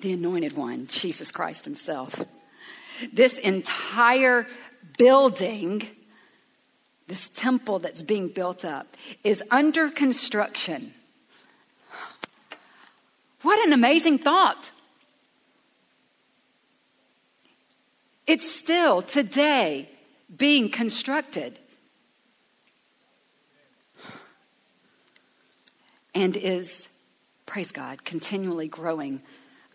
the 0.02 0.14
anointed 0.14 0.58
one, 0.58 0.88
Jesus 0.88 1.32
Christ 1.32 1.66
Himself. 1.66 2.24
This 3.12 3.38
entire 3.38 4.48
building, 4.98 5.88
this 7.08 7.30
temple 7.30 7.80
that's 7.80 8.04
being 8.04 8.28
built 8.28 8.64
up, 8.66 8.96
is 9.24 9.44
under 9.52 9.90
construction. 9.90 10.94
What 13.42 13.66
an 13.66 13.74
amazing 13.74 14.20
thought! 14.20 14.72
It's 18.28 18.52
still 18.52 19.04
today 19.04 19.90
being 20.36 20.70
constructed 20.70 21.60
and 26.16 26.36
is, 26.36 26.88
praise 27.46 27.72
God, 27.72 28.04
continually 28.04 28.68
growing 28.68 29.22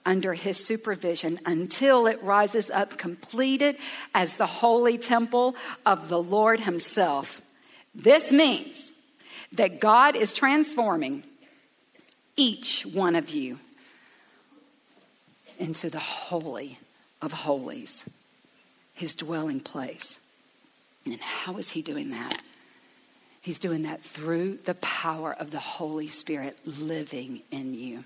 under 0.04 0.34
his 0.34 0.56
supervision 0.56 1.38
until 1.44 2.06
it 2.06 2.22
rises 2.22 2.70
up 2.70 2.96
completed 2.98 3.76
as 4.14 4.36
the 4.36 4.46
holy 4.46 4.98
temple 4.98 5.54
of 5.84 6.08
the 6.08 6.22
Lord 6.22 6.60
himself. 6.60 7.42
This 7.94 8.32
means 8.32 8.92
that 9.52 9.80
God 9.80 10.16
is 10.16 10.32
transforming 10.32 11.24
each 12.36 12.86
one 12.86 13.16
of 13.16 13.30
you 13.30 13.58
into 15.58 15.90
the 15.90 15.98
holy 15.98 16.78
of 17.20 17.32
holies, 17.32 18.04
his 18.94 19.14
dwelling 19.14 19.60
place. 19.60 20.18
And 21.04 21.20
how 21.20 21.56
is 21.56 21.70
he 21.70 21.82
doing 21.82 22.10
that? 22.10 22.40
He's 23.42 23.58
doing 23.58 23.82
that 23.82 24.02
through 24.02 24.58
the 24.64 24.74
power 24.74 25.32
of 25.32 25.50
the 25.50 25.58
Holy 25.58 26.06
Spirit 26.06 26.58
living 26.64 27.40
in 27.50 27.74
you. 27.74 28.04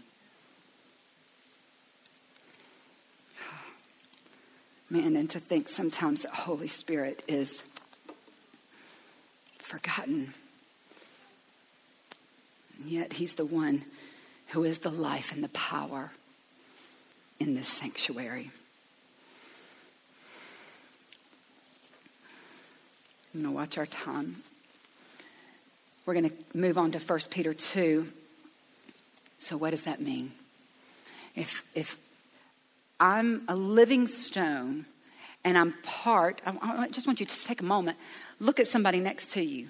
Man, 4.94 5.16
and 5.16 5.28
to 5.30 5.40
think 5.40 5.68
sometimes 5.68 6.22
that 6.22 6.30
Holy 6.30 6.68
Spirit 6.68 7.24
is 7.26 7.64
forgotten. 9.58 10.32
And 12.78 12.88
yet 12.88 13.14
he's 13.14 13.34
the 13.34 13.44
one 13.44 13.84
who 14.50 14.62
is 14.62 14.78
the 14.78 14.90
life 14.90 15.32
and 15.32 15.42
the 15.42 15.48
power 15.48 16.12
in 17.40 17.56
this 17.56 17.66
sanctuary. 17.66 18.52
I'm 23.34 23.42
going 23.42 23.52
to 23.52 23.56
watch 23.56 23.76
our 23.76 23.86
time. 23.86 24.36
We're 26.06 26.14
going 26.14 26.30
to 26.30 26.36
move 26.56 26.78
on 26.78 26.92
to 26.92 27.00
1 27.00 27.18
Peter 27.30 27.52
2. 27.52 28.12
So, 29.40 29.56
what 29.56 29.70
does 29.70 29.82
that 29.82 30.00
mean? 30.00 30.30
If, 31.34 31.64
if 31.74 31.98
I'm 33.04 33.42
a 33.48 33.54
living 33.54 34.06
stone 34.06 34.86
and 35.44 35.58
I'm 35.58 35.74
part, 35.82 36.40
I, 36.46 36.88
just 36.88 37.06
want 37.06 37.20
you 37.20 37.26
to 37.26 37.44
take 37.44 37.60
a 37.60 37.64
moment, 37.64 37.98
look 38.40 38.58
at 38.58 38.66
somebody 38.66 38.98
next 38.98 39.32
to 39.32 39.42
you. 39.42 39.68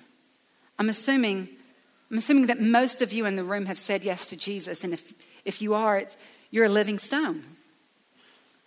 I'm 0.78 0.88
assuming, 0.88 1.48
I'm 2.12 2.18
assuming 2.18 2.46
that 2.46 2.60
most 2.60 3.02
of 3.02 3.12
you 3.12 3.26
in 3.26 3.34
the 3.34 3.42
room 3.42 3.66
have 3.66 3.76
said 3.76 4.04
yes 4.04 4.28
to 4.28 4.36
Jesus, 4.36 4.84
and 4.84 4.92
if, 4.94 5.12
if 5.44 5.60
you 5.60 5.74
are, 5.74 5.98
it's, 5.98 6.16
you're 6.52 6.66
a 6.66 6.68
living 6.68 6.96
stone. 7.00 7.42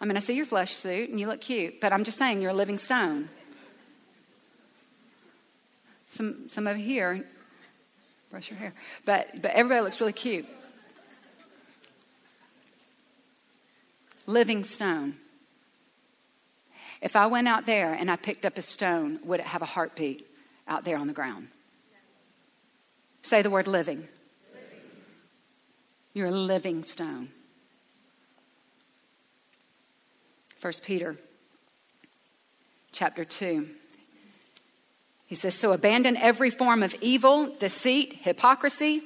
I 0.02 0.06
mean, 0.06 0.18
I 0.18 0.20
see 0.20 0.36
your 0.36 0.46
flesh 0.46 0.74
suit 0.74 1.10
and 1.10 1.18
you 1.18 1.28
look 1.28 1.40
cute, 1.40 1.80
but 1.80 1.94
I'm 1.94 2.04
just 2.04 2.18
saying 2.18 2.42
you're 2.42 2.52
a 2.52 2.54
living 2.54 2.78
stone. 2.78 3.30
Some, 6.10 6.50
some 6.50 6.68
over 6.68 6.78
here, 6.78 7.26
brush 8.32 8.50
your 8.50 8.60
hair, 8.60 8.74
but, 9.06 9.42
but 9.42 9.52
everybody 9.52 9.80
looks 9.80 10.02
really 10.02 10.12
cute. 10.12 10.46
Living 14.28 14.64
stone. 14.64 15.16
If 17.02 17.16
I 17.16 17.26
went 17.28 17.48
out 17.48 17.66
there 17.66 17.94
and 17.94 18.12
I 18.12 18.16
picked 18.16 18.46
up 18.46 18.58
a 18.58 18.62
stone, 18.62 19.20
would 19.24 19.40
it 19.40 19.48
have 19.48 19.62
a 19.62 19.66
heartbeat 19.66 20.28
out 20.68 20.84
there 20.84 20.98
on 20.98 21.08
the 21.08 21.14
ground? 21.14 21.48
Say 23.24 23.42
the 23.42 23.50
word 23.50 23.68
living. 23.68 23.98
living. 24.54 24.82
You're 26.14 26.28
a 26.28 26.32
living 26.32 26.84
stone. 26.84 27.30
First 30.56 30.84
Peter 30.84 31.16
chapter 32.92 33.24
2. 33.24 33.68
He 35.28 35.36
says, 35.36 35.54
So 35.54 35.72
abandon 35.72 36.18
every 36.18 36.50
form 36.50 36.82
of 36.82 36.96
evil, 37.00 37.54
deceit, 37.60 38.14
hypocrisy, 38.22 39.04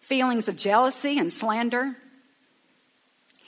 feelings 0.00 0.46
of 0.48 0.56
jealousy 0.56 1.18
and 1.18 1.32
slander 1.32 1.96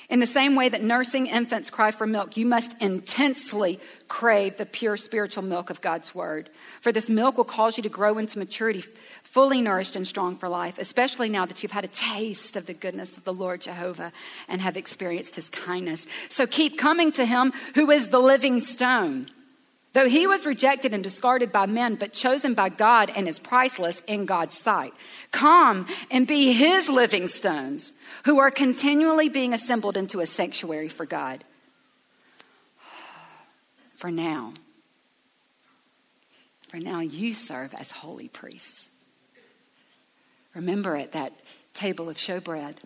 in 0.08 0.20
the 0.20 0.26
same 0.26 0.54
way 0.54 0.70
that 0.70 0.82
nursing 0.82 1.26
infants 1.26 1.68
cry 1.68 1.90
for 1.90 2.06
milk, 2.06 2.38
you 2.38 2.46
must 2.46 2.74
intensely 2.80 3.78
crave 4.08 4.56
the 4.56 4.64
pure 4.64 4.96
spiritual 4.96 5.42
milk 5.42 5.68
of 5.68 5.82
God's 5.82 6.14
word. 6.14 6.48
For 6.80 6.92
this 6.92 7.10
milk 7.10 7.36
will 7.36 7.44
cause 7.44 7.76
you 7.76 7.82
to 7.82 7.90
grow 7.90 8.16
into 8.16 8.38
maturity, 8.38 8.82
fully 9.22 9.60
nourished 9.60 9.96
and 9.96 10.06
strong 10.06 10.34
for 10.34 10.48
life, 10.48 10.78
especially 10.78 11.28
now 11.28 11.44
that 11.44 11.62
you've 11.62 11.72
had 11.72 11.84
a 11.84 11.88
taste 11.88 12.56
of 12.56 12.64
the 12.64 12.72
goodness 12.72 13.18
of 13.18 13.24
the 13.24 13.34
Lord 13.34 13.60
Jehovah 13.60 14.12
and 14.48 14.62
have 14.62 14.78
experienced 14.78 15.36
his 15.36 15.50
kindness. 15.50 16.06
So 16.30 16.46
keep 16.46 16.78
coming 16.78 17.12
to 17.12 17.26
him 17.26 17.52
who 17.74 17.90
is 17.90 18.08
the 18.08 18.18
living 18.18 18.62
stone 18.62 19.28
Though 19.98 20.08
he 20.08 20.28
was 20.28 20.46
rejected 20.46 20.94
and 20.94 21.02
discarded 21.02 21.50
by 21.50 21.66
men, 21.66 21.96
but 21.96 22.12
chosen 22.12 22.54
by 22.54 22.68
God 22.68 23.10
and 23.16 23.26
is 23.26 23.40
priceless 23.40 24.00
in 24.06 24.26
God's 24.26 24.56
sight. 24.56 24.94
Come 25.32 25.88
and 26.08 26.24
be 26.24 26.52
his 26.52 26.88
living 26.88 27.26
stones 27.26 27.92
who 28.24 28.38
are 28.38 28.52
continually 28.52 29.28
being 29.28 29.52
assembled 29.52 29.96
into 29.96 30.20
a 30.20 30.26
sanctuary 30.26 30.88
for 30.88 31.04
God. 31.04 31.42
For 33.96 34.12
now, 34.12 34.54
For 36.68 36.76
now 36.76 37.00
you 37.00 37.34
serve 37.34 37.74
as 37.74 37.90
holy 37.90 38.28
priests. 38.28 38.90
Remember 40.54 40.94
at 40.94 41.10
that 41.10 41.32
table 41.74 42.08
of 42.08 42.18
showbread, 42.18 42.76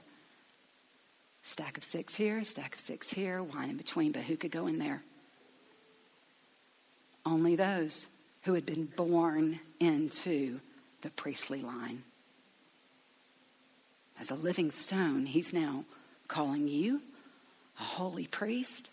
stack 1.42 1.76
of 1.76 1.84
six 1.84 2.14
here, 2.14 2.42
stack 2.42 2.76
of 2.76 2.80
six 2.80 3.10
here, 3.10 3.42
wine 3.42 3.68
in 3.68 3.76
between, 3.76 4.12
but 4.12 4.22
who 4.22 4.38
could 4.38 4.50
go 4.50 4.66
in 4.66 4.78
there? 4.78 5.02
Only 7.24 7.56
those 7.56 8.06
who 8.42 8.54
had 8.54 8.66
been 8.66 8.86
born 8.86 9.60
into 9.78 10.60
the 11.02 11.10
priestly 11.10 11.62
line. 11.62 12.02
As 14.20 14.30
a 14.30 14.34
living 14.34 14.70
stone, 14.70 15.26
he's 15.26 15.52
now 15.52 15.84
calling 16.28 16.68
you 16.68 17.02
a 17.78 17.82
holy 17.82 18.26
priest. 18.26 18.90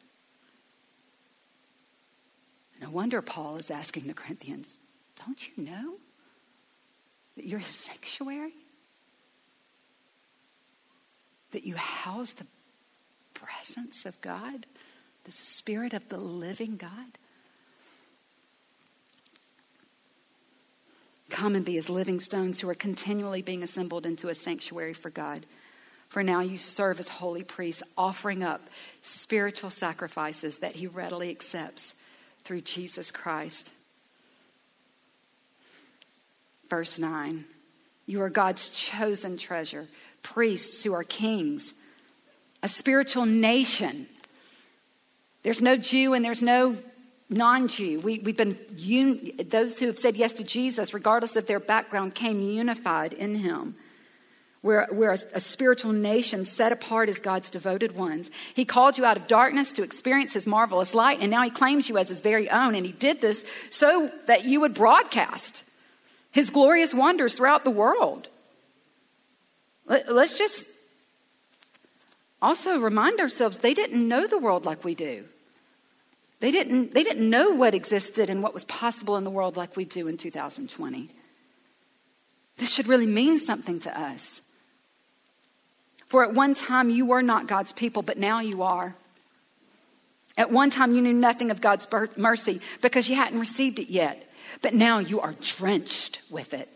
No 2.81 2.89
wonder 2.89 3.21
Paul 3.21 3.57
is 3.57 3.69
asking 3.69 4.07
the 4.07 4.13
Corinthians, 4.13 4.77
don't 5.25 5.47
you 5.47 5.63
know 5.63 5.95
that 7.35 7.45
you're 7.45 7.59
his 7.59 7.75
sanctuary? 7.75 8.53
That 11.51 11.63
you 11.63 11.75
house 11.75 12.33
the 12.33 12.45
presence 13.33 14.05
of 14.05 14.19
God, 14.21 14.65
the 15.25 15.31
Spirit 15.31 15.93
of 15.93 16.07
the 16.09 16.17
living 16.17 16.77
God? 16.77 17.17
Come 21.29 21.55
and 21.55 21.63
be 21.63 21.77
as 21.77 21.89
living 21.89 22.19
stones 22.19 22.59
who 22.59 22.69
are 22.69 22.75
continually 22.75 23.41
being 23.41 23.63
assembled 23.63 24.05
into 24.05 24.29
a 24.29 24.35
sanctuary 24.35 24.93
for 24.93 25.09
God. 25.09 25.45
For 26.07 26.23
now 26.23 26.41
you 26.41 26.57
serve 26.57 26.99
as 26.99 27.07
holy 27.07 27.43
priests, 27.43 27.83
offering 27.95 28.43
up 28.43 28.67
spiritual 29.03 29.69
sacrifices 29.69 30.57
that 30.59 30.75
he 30.75 30.87
readily 30.87 31.29
accepts 31.29 31.93
through 32.43 32.61
Jesus 32.61 33.11
Christ. 33.11 33.71
Verse 36.67 36.97
9 36.97 37.45
You 38.07 38.21
are 38.23 38.29
God's 38.29 38.69
chosen 38.69 39.37
treasure, 39.37 39.87
priests 40.23 40.83
who 40.83 40.93
are 40.93 41.03
kings, 41.03 41.75
a 42.63 42.67
spiritual 42.67 43.27
nation. 43.27 44.07
There's 45.43 45.61
no 45.61 45.77
Jew 45.77 46.13
and 46.13 46.25
there's 46.25 46.43
no 46.43 46.75
non 47.29 47.67
Jew. 47.67 47.99
We, 47.99 48.15
have 48.17 48.37
been, 48.37 48.57
un, 48.77 49.31
those 49.49 49.79
who 49.79 49.87
have 49.87 49.97
said 49.97 50.17
yes 50.17 50.33
to 50.33 50.43
Jesus, 50.43 50.93
regardless 50.93 51.35
of 51.35 51.45
their 51.45 51.59
background, 51.59 52.15
came 52.15 52.39
unified 52.39 53.13
in 53.13 53.35
him. 53.35 53.75
We're, 54.61 54.87
we're 54.91 55.13
a, 55.13 55.19
a, 55.35 55.39
spiritual 55.39 55.93
nation 55.93 56.43
set 56.43 56.73
apart 56.73 57.07
as 57.07 57.19
God's 57.19 57.49
devoted 57.49 57.95
ones. 57.95 58.29
He 58.53 58.65
called 58.65 58.97
you 58.97 59.05
out 59.05 59.15
of 59.15 59.25
darkness 59.25 59.71
to 59.73 59.83
experience 59.83 60.33
His 60.33 60.45
marvelous 60.45 60.93
light, 60.93 61.19
and 61.21 61.31
now 61.31 61.43
He 61.43 61.49
claims 61.49 61.87
you 61.87 61.97
as 61.97 62.09
His 62.09 62.19
very 62.19 62.49
own. 62.49 62.75
And 62.75 62.85
He 62.85 62.91
did 62.91 63.21
this 63.21 63.45
so 63.69 64.11
that 64.27 64.43
you 64.43 64.59
would 64.59 64.73
broadcast 64.73 65.63
His 66.31 66.49
glorious 66.49 66.93
wonders 66.93 67.35
throughout 67.35 67.63
the 67.63 67.71
world. 67.71 68.27
Let, 69.85 70.13
let's 70.13 70.33
just 70.33 70.67
also 72.41 72.79
remind 72.79 73.21
ourselves 73.21 73.59
they 73.59 73.73
didn't 73.73 74.05
know 74.05 74.27
the 74.27 74.37
world 74.37 74.65
like 74.65 74.83
we 74.83 74.93
do. 74.93 75.23
They 76.39 76.51
didn't, 76.51 76.93
they 76.93 77.03
didn't 77.03 77.29
know 77.29 77.51
what 77.51 77.73
existed 77.73 78.29
and 78.29 78.41
what 78.41 78.53
was 78.53 78.63
possible 78.65 79.17
in 79.17 79.23
the 79.23 79.29
world 79.29 79.57
like 79.57 79.75
we 79.75 79.85
do 79.85 80.07
in 80.07 80.17
2020. 80.17 81.09
This 82.57 82.73
should 82.73 82.87
really 82.87 83.05
mean 83.05 83.37
something 83.37 83.79
to 83.79 83.99
us. 83.99 84.41
For 86.07 86.23
at 86.23 86.33
one 86.33 86.53
time 86.53 86.89
you 86.89 87.05
were 87.05 87.21
not 87.21 87.47
God's 87.47 87.71
people, 87.71 88.01
but 88.01 88.17
now 88.17 88.39
you 88.39 88.63
are. 88.63 88.95
At 90.37 90.51
one 90.51 90.69
time 90.69 90.95
you 90.95 91.01
knew 91.01 91.13
nothing 91.13 91.51
of 91.51 91.61
God's 91.61 91.87
mercy 92.15 92.61
because 92.81 93.09
you 93.09 93.15
hadn't 93.15 93.39
received 93.39 93.79
it 93.79 93.89
yet, 93.89 94.29
but 94.61 94.73
now 94.73 94.99
you 94.99 95.19
are 95.19 95.35
drenched 95.41 96.21
with 96.29 96.53
it. 96.53 96.69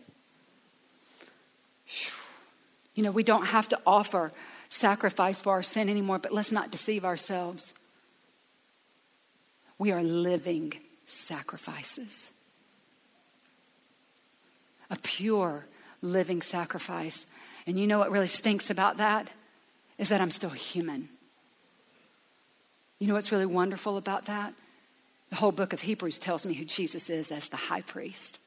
You 2.94 3.02
know, 3.02 3.10
we 3.10 3.22
don't 3.22 3.46
have 3.46 3.68
to 3.70 3.80
offer 3.86 4.32
sacrifice 4.68 5.42
for 5.42 5.52
our 5.52 5.62
sin 5.62 5.88
anymore, 5.88 6.18
but 6.18 6.32
let's 6.32 6.52
not 6.52 6.70
deceive 6.70 7.04
ourselves. 7.04 7.72
We 9.78 9.92
are 9.92 10.02
living 10.02 10.74
sacrifices. 11.06 12.30
A 14.90 14.96
pure 14.96 15.66
living 16.02 16.42
sacrifice 16.42 17.26
and 17.66 17.78
you 17.78 17.86
know 17.86 17.98
what 17.98 18.10
really 18.10 18.26
stinks 18.26 18.70
about 18.70 18.98
that? 18.98 19.32
Is 19.98 20.08
that 20.10 20.20
I'm 20.20 20.30
still 20.30 20.50
human. 20.50 21.08
You 22.98 23.08
know 23.08 23.14
what's 23.14 23.32
really 23.32 23.46
wonderful 23.46 23.96
about 23.96 24.26
that? 24.26 24.54
The 25.30 25.36
whole 25.36 25.52
book 25.52 25.72
of 25.72 25.80
Hebrews 25.80 26.18
tells 26.18 26.46
me 26.46 26.54
who 26.54 26.64
Jesus 26.64 27.10
is 27.10 27.32
as 27.32 27.48
the 27.48 27.56
high 27.56 27.80
priest. 27.80 28.38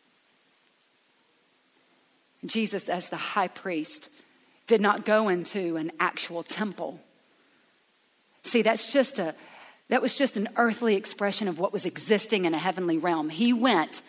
Jesus, 2.45 2.87
as 2.87 3.09
the 3.09 3.17
high 3.17 3.47
priest, 3.47 4.09
did 4.67 4.79
not 4.79 5.05
go 5.05 5.29
into 5.29 5.75
an 5.77 5.91
actual 5.99 6.43
temple. 6.43 6.99
See, 8.43 8.61
that's 8.61 8.93
just 8.93 9.19
a 9.19 9.33
that 9.89 10.01
was 10.01 10.15
just 10.15 10.37
an 10.37 10.49
earthly 10.57 10.95
expression 10.95 11.47
of 11.47 11.59
what 11.59 11.73
was 11.73 11.85
existing 11.85 12.45
in 12.45 12.53
a 12.53 12.57
heavenly 12.57 12.97
realm. 12.97 13.29
He 13.29 13.53
went 13.53 14.01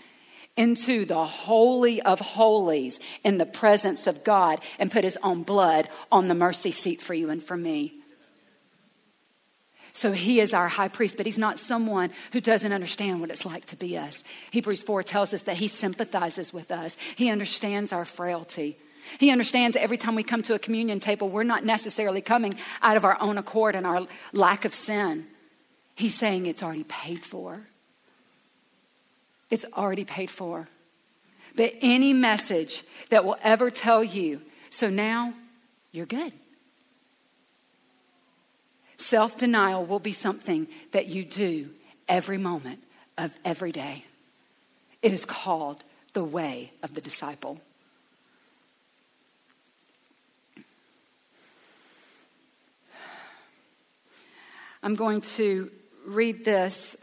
into 0.56 1.04
the 1.04 1.24
Holy 1.24 2.02
of 2.02 2.18
Holies 2.18 2.98
in 3.22 3.38
the 3.38 3.46
presence 3.46 4.08
of 4.08 4.24
God 4.24 4.60
and 4.78 4.90
put 4.90 5.04
his 5.04 5.16
own 5.22 5.44
blood 5.44 5.88
on 6.10 6.26
the 6.26 6.34
mercy 6.34 6.72
seat 6.72 7.00
for 7.00 7.14
you 7.14 7.30
and 7.30 7.42
for 7.42 7.56
me. 7.56 7.94
So 9.92 10.12
he 10.12 10.40
is 10.40 10.52
our 10.52 10.68
high 10.68 10.88
priest, 10.88 11.16
but 11.16 11.26
he's 11.26 11.38
not 11.38 11.58
someone 11.58 12.10
who 12.32 12.40
doesn't 12.40 12.72
understand 12.72 13.20
what 13.20 13.30
it's 13.30 13.44
like 13.44 13.64
to 13.66 13.76
be 13.76 13.96
us. 13.96 14.22
Hebrews 14.50 14.82
4 14.82 15.02
tells 15.02 15.32
us 15.34 15.42
that 15.42 15.56
he 15.56 15.68
sympathizes 15.68 16.52
with 16.52 16.70
us, 16.70 16.96
he 17.16 17.30
understands 17.30 17.92
our 17.92 18.04
frailty. 18.04 18.78
He 19.18 19.30
understands 19.30 19.74
every 19.74 19.96
time 19.96 20.16
we 20.16 20.22
come 20.22 20.42
to 20.42 20.54
a 20.54 20.58
communion 20.58 21.00
table, 21.00 21.30
we're 21.30 21.42
not 21.42 21.64
necessarily 21.64 22.20
coming 22.20 22.56
out 22.82 22.96
of 22.96 23.04
our 23.04 23.16
own 23.20 23.38
accord 23.38 23.74
and 23.74 23.86
our 23.86 24.06
lack 24.32 24.64
of 24.66 24.74
sin. 24.74 25.26
He's 25.98 26.14
saying 26.14 26.46
it's 26.46 26.62
already 26.62 26.84
paid 26.84 27.24
for. 27.24 27.61
It's 29.50 29.64
already 29.76 30.04
paid 30.04 30.30
for. 30.30 30.68
But 31.56 31.72
any 31.80 32.12
message 32.12 32.84
that 33.08 33.24
will 33.24 33.37
ever 33.42 33.68
tell 33.68 34.04
you, 34.04 34.40
so 34.70 34.90
now 34.90 35.34
you're 35.90 36.06
good. 36.06 36.32
Self 38.96 39.38
denial 39.38 39.84
will 39.84 39.98
be 39.98 40.12
something 40.12 40.68
that 40.92 41.08
you 41.08 41.24
do 41.24 41.70
every 42.08 42.38
moment 42.38 42.80
of 43.16 43.34
every 43.44 43.72
day. 43.72 44.04
It 45.02 45.12
is 45.12 45.26
called 45.26 45.82
the 46.12 46.22
way 46.22 46.70
of 46.80 46.94
the 46.94 47.00
disciple. 47.00 47.61
I'm 54.80 54.94
going 54.94 55.22
to 55.22 55.72
read 56.09 56.42
this 56.42 56.97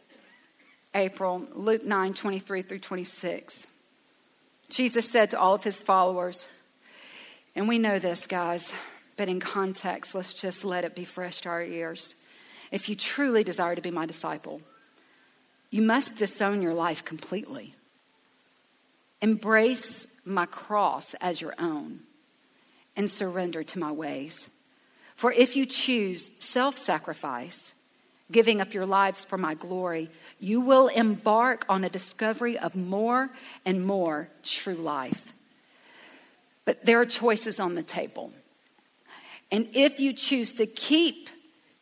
April, 0.96 1.46
Luke 1.54 1.86
9 1.86 2.13
23 2.15 2.62
through 2.63 2.80
26. 2.80 3.68
Jesus 4.70 5.10
said 5.10 5.32
to 5.32 5.39
all 5.39 5.54
of 5.54 5.63
his 5.63 5.84
followers, 5.84 6.48
and 7.56 7.68
we 7.68 7.78
know 7.78 8.00
this, 8.00 8.26
guys, 8.26 8.74
but 9.15 9.30
in 9.30 9.39
context, 9.39 10.15
let's 10.15 10.34
just 10.34 10.65
let 10.65 10.84
it 10.84 10.96
be 10.96 11.06
fresh 11.06 11.41
to 11.41 11.50
our 11.50 11.62
ears. 11.62 12.15
If 12.72 12.89
you 12.89 12.96
truly 12.96 13.44
desire 13.44 13.76
to 13.76 13.82
be 13.82 13.91
my 13.91 14.08
disciple, 14.08 14.60
you 15.70 15.84
must 15.84 16.15
disown 16.15 16.63
your 16.63 16.74
life 16.74 17.06
completely. 17.06 17.76
Embrace 19.22 20.08
my 20.26 20.48
cross 20.48 21.13
as 21.15 21.39
your 21.39 21.54
own 21.60 22.00
and 22.96 23.10
surrender 23.10 23.63
to 23.63 23.80
my 23.80 23.91
ways. 23.91 24.50
For 25.15 25.32
if 25.32 25.56
you 25.56 25.68
choose 25.68 26.32
self 26.39 26.78
sacrifice, 26.78 27.74
giving 28.31 28.59
up 28.61 28.73
your 28.73 28.85
lives 28.85 29.23
for 29.23 29.38
my 29.38 29.53
glory, 29.53 30.09
you 30.39 30.61
will 30.61 30.88
embark 30.88 31.65
on 31.69 31.83
a 31.83 31.89
discovery 31.89 32.57
of 32.57 32.75
more 32.75 33.29
and 33.65 33.85
more 33.85 34.29
true 34.43 34.75
life. 34.75 35.33
But 36.65 36.85
there 36.85 36.99
are 36.99 37.05
choices 37.05 37.59
on 37.59 37.75
the 37.75 37.83
table. 37.83 38.31
And 39.51 39.69
if 39.73 39.99
you 39.99 40.13
choose 40.13 40.53
to 40.53 40.65
keep 40.65 41.29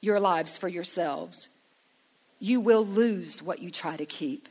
your 0.01 0.19
lives 0.19 0.57
for 0.57 0.67
yourselves, 0.67 1.47
you 2.39 2.59
will 2.59 2.85
lose 2.85 3.41
what 3.41 3.59
you 3.59 3.71
try 3.71 3.95
to 3.95 4.05
keep. 4.05 4.49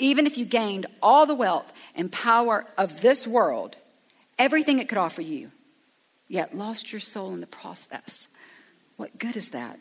Even 0.00 0.26
if 0.26 0.36
you 0.36 0.44
gained 0.44 0.86
all 1.00 1.26
the 1.26 1.34
wealth 1.34 1.72
and 1.94 2.10
power 2.10 2.66
of 2.76 3.02
this 3.02 3.24
world, 3.24 3.76
everything 4.36 4.80
it 4.80 4.88
could 4.88 4.98
offer 4.98 5.22
you, 5.22 5.52
yet 6.26 6.56
lost 6.56 6.92
your 6.92 6.98
soul 6.98 7.32
in 7.32 7.40
the 7.40 7.46
process, 7.46 8.26
what 8.96 9.16
good 9.16 9.36
is 9.36 9.50
that? 9.50 9.78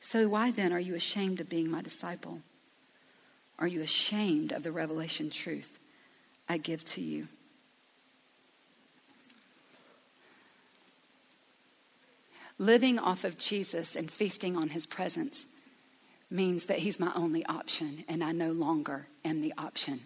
So, 0.00 0.28
why 0.28 0.50
then 0.50 0.72
are 0.72 0.80
you 0.80 0.94
ashamed 0.94 1.40
of 1.40 1.48
being 1.48 1.70
my 1.70 1.82
disciple? 1.82 2.40
Are 3.58 3.66
you 3.66 3.82
ashamed 3.82 4.52
of 4.52 4.62
the 4.62 4.72
revelation 4.72 5.30
truth 5.30 5.78
I 6.48 6.56
give 6.56 6.84
to 6.86 7.00
you? 7.00 7.28
Living 12.58 12.98
off 12.98 13.24
of 13.24 13.38
Jesus 13.38 13.96
and 13.96 14.10
feasting 14.10 14.56
on 14.56 14.70
his 14.70 14.86
presence 14.86 15.46
means 16.30 16.66
that 16.66 16.78
He's 16.78 17.00
my 17.00 17.12
only 17.14 17.44
option, 17.46 18.04
and 18.08 18.22
I 18.22 18.32
no 18.32 18.52
longer 18.52 19.06
am 19.24 19.42
the 19.42 19.52
option 19.58 20.00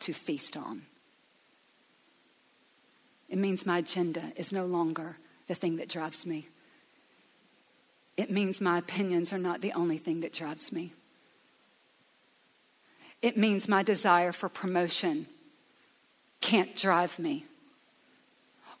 to 0.00 0.12
feast 0.12 0.56
on. 0.56 0.82
It 3.28 3.38
means 3.38 3.66
my 3.66 3.78
agenda 3.78 4.32
is 4.36 4.52
no 4.52 4.66
longer 4.66 5.16
the 5.48 5.54
thing 5.54 5.76
that 5.76 5.88
drives 5.88 6.24
me. 6.24 6.48
It 8.16 8.30
means 8.30 8.60
my 8.60 8.78
opinions 8.78 9.32
are 9.32 9.38
not 9.38 9.60
the 9.60 9.72
only 9.72 9.98
thing 9.98 10.20
that 10.20 10.32
drives 10.32 10.72
me. 10.72 10.92
It 13.22 13.36
means 13.36 13.68
my 13.68 13.82
desire 13.82 14.32
for 14.32 14.48
promotion 14.48 15.26
can't 16.40 16.76
drive 16.76 17.18
me. 17.18 17.44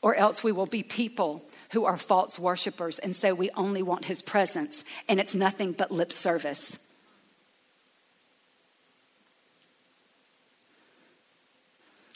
Or 0.02 0.14
else 0.14 0.44
we 0.44 0.52
will 0.52 0.66
be 0.66 0.82
people 0.82 1.42
who 1.72 1.84
are 1.84 1.96
false 1.96 2.38
worshipers 2.38 2.98
and 2.98 3.16
say 3.16 3.32
we 3.32 3.50
only 3.50 3.82
want 3.82 4.04
his 4.04 4.22
presence, 4.22 4.84
and 5.08 5.18
it's 5.18 5.34
nothing 5.34 5.72
but 5.72 5.90
lip 5.90 6.12
service. 6.12 6.78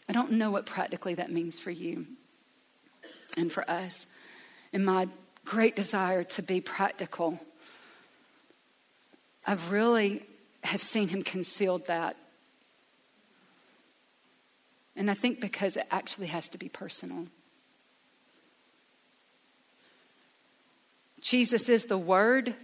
I 0.08 0.12
don't 0.12 0.32
know 0.32 0.50
what 0.50 0.66
practically 0.66 1.14
that 1.14 1.30
means 1.30 1.58
for 1.58 1.70
you 1.70 2.06
and 3.36 3.50
for 3.50 3.68
us. 3.68 4.06
In 4.72 4.84
my 4.84 5.08
great 5.44 5.76
desire 5.76 6.24
to 6.24 6.42
be 6.42 6.60
practical, 6.60 7.40
I've 9.46 9.72
really 9.72 10.22
have 10.62 10.82
seen 10.82 11.08
him 11.08 11.22
concealed 11.22 11.86
that. 11.86 12.16
And 14.96 15.10
I 15.10 15.14
think 15.14 15.40
because 15.40 15.76
it 15.76 15.86
actually 15.90 16.26
has 16.26 16.48
to 16.50 16.58
be 16.58 16.68
personal. 16.68 17.26
Jesus 21.20 21.68
is 21.68 21.86
the 21.86 21.98
Word 21.98 22.54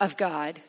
of 0.00 0.16
God. 0.16 0.60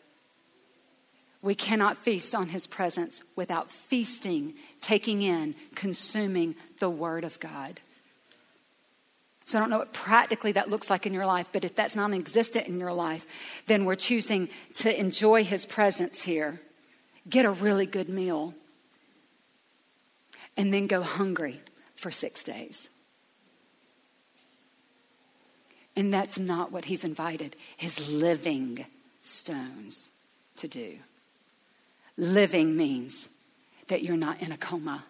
We 1.42 1.56
cannot 1.56 1.98
feast 2.04 2.34
on 2.36 2.50
His 2.50 2.68
presence 2.68 3.22
without 3.36 3.72
feasting, 3.72 4.54
taking 4.82 5.22
in, 5.22 5.56
consuming 5.76 6.56
the 6.80 6.90
Word 6.90 7.24
of 7.24 7.40
God. 7.40 7.80
So 9.46 9.60
I 9.60 9.62
don't 9.62 9.70
know 9.70 9.78
what 9.78 9.94
practically 9.94 10.54
that 10.54 10.72
looks 10.72 10.90
like 10.90 11.06
in 11.06 11.14
your 11.14 11.28
life, 11.28 11.50
but 11.52 11.64
if 11.64 11.76
that's 11.76 11.96
non 11.96 12.14
existent 12.14 12.68
in 12.68 12.80
your 12.80 12.94
life, 12.94 13.28
then 13.68 13.86
we're 13.86 13.96
choosing 13.96 14.50
to 14.76 15.00
enjoy 15.00 15.44
His 15.44 15.68
presence 15.68 16.22
here, 16.22 16.60
get 17.30 17.46
a 17.46 17.52
really 17.52 17.86
good 17.86 18.10
meal, 18.10 18.56
and 20.58 20.74
then 20.74 20.88
go 20.88 21.04
hungry 21.04 21.62
for 21.96 22.10
six 22.10 22.44
days. 22.44 22.90
And 25.96 26.12
that's 26.12 26.40
not 26.40 26.72
what 26.72 26.86
He's 26.86 27.04
invited 27.04 27.56
His 27.78 28.10
living 28.10 28.84
stones 29.22 30.10
to 30.58 30.68
do. 30.68 30.98
Living 32.18 32.76
means 32.76 33.30
that 33.90 34.02
you're 34.02 34.18
not 34.18 34.42
in 34.42 34.52
a 34.52 34.58
coma. 34.58 35.06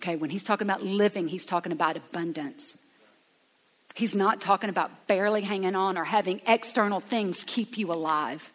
Okay, 0.00 0.16
when 0.16 0.30
He's 0.30 0.44
talking 0.44 0.66
about 0.66 0.82
living, 0.82 1.28
He's 1.28 1.44
talking 1.44 1.72
about 1.72 1.98
abundance. 1.98 2.74
He's 3.94 4.14
not 4.14 4.40
talking 4.40 4.70
about 4.70 5.06
barely 5.06 5.42
hanging 5.42 5.74
on 5.74 5.98
or 5.98 6.04
having 6.04 6.40
external 6.46 7.00
things 7.00 7.44
keep 7.44 7.76
you 7.78 7.92
alive. 7.92 8.52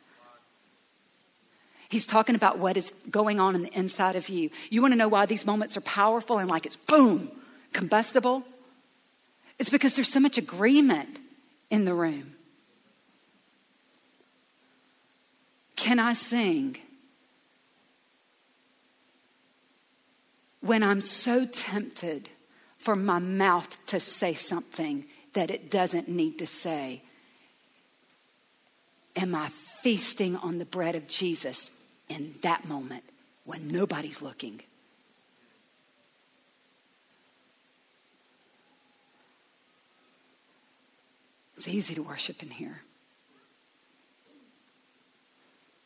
He's 1.90 2.06
talking 2.06 2.36
about 2.36 2.58
what 2.58 2.76
is 2.76 2.92
going 3.12 3.40
on 3.40 3.54
in 3.54 3.62
the 3.62 3.78
inside 3.78 4.16
of 4.16 4.30
you. 4.30 4.50
You 4.70 4.82
want 4.82 4.94
to 4.94 4.98
know 4.98 5.08
why 5.08 5.26
these 5.26 5.46
moments 5.46 5.78
are 5.78 5.82
powerful 5.82 6.40
and 6.40 6.50
like 6.50 6.66
it's 6.66 6.76
boom, 6.76 7.30
combustible? 7.72 8.44
It's 9.60 9.70
because 9.70 9.96
there's 9.96 10.12
so 10.12 10.20
much 10.20 10.38
agreement 10.38 11.20
in 11.70 11.86
the 11.86 11.94
room. 11.94 12.36
Can 15.76 16.00
I 16.00 16.14
sing 16.14 16.78
when 20.62 20.82
I'm 20.82 21.02
so 21.02 21.46
tempted 21.46 22.30
for 22.78 22.96
my 22.96 23.20
mouth 23.20 23.78
to 23.88 24.00
say 24.00 24.34
something 24.34 25.06
that 25.34 25.52
it 25.52 25.70
doesn't 25.70 26.08
need 26.08 26.40
to 26.40 26.48
say? 26.48 27.02
Am 29.16 29.36
I 29.36 29.50
feasting 29.50 30.36
on 30.38 30.58
the 30.58 30.66
bread 30.66 30.96
of 30.96 31.08
Jesus 31.08 31.70
in 32.10 32.34
that 32.42 32.66
moment 32.68 33.04
when 33.46 33.68
nobody's 33.68 34.22
looking? 34.22 34.62
It's 41.58 41.68
easy 41.68 41.96
to 41.96 42.04
worship 42.04 42.44
in 42.44 42.50
here. 42.50 42.82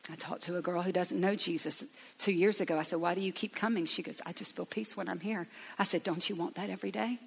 I 0.09 0.15
talked 0.15 0.43
to 0.43 0.55
a 0.55 0.61
girl 0.61 0.81
who 0.81 0.91
doesn't 0.91 1.19
know 1.19 1.35
Jesus 1.35 1.83
two 2.17 2.31
years 2.31 2.61
ago. 2.61 2.79
I 2.79 2.83
said, 2.83 2.99
Why 2.99 3.13
do 3.13 3.21
you 3.21 3.33
keep 3.33 3.53
coming? 3.55 3.85
She 3.85 4.01
goes, 4.01 4.21
I 4.25 4.31
just 4.31 4.55
feel 4.55 4.65
peace 4.65 4.95
when 4.95 5.09
I'm 5.09 5.19
here. 5.19 5.47
I 5.77 5.83
said, 5.83 6.03
Don't 6.03 6.27
you 6.29 6.35
want 6.35 6.55
that 6.55 6.69
every 6.69 6.91
day? 6.91 7.19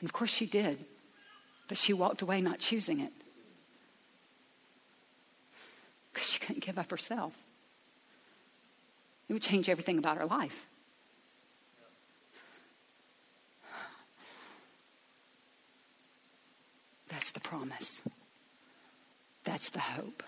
And 0.00 0.08
of 0.08 0.12
course 0.12 0.30
she 0.30 0.46
did. 0.46 0.84
But 1.68 1.78
she 1.78 1.92
walked 1.92 2.22
away 2.22 2.40
not 2.40 2.58
choosing 2.58 3.00
it 3.00 3.12
because 6.12 6.28
she 6.28 6.40
couldn't 6.40 6.64
give 6.64 6.78
up 6.78 6.90
herself. 6.90 7.34
It 9.28 9.32
would 9.32 9.42
change 9.42 9.68
everything 9.68 9.98
about 9.98 10.16
her 10.16 10.26
life. 10.26 10.66
That's 17.08 17.30
the 17.30 17.40
promise. 17.40 18.02
That's 19.44 19.70
the 19.70 19.78
hope. 19.80 20.22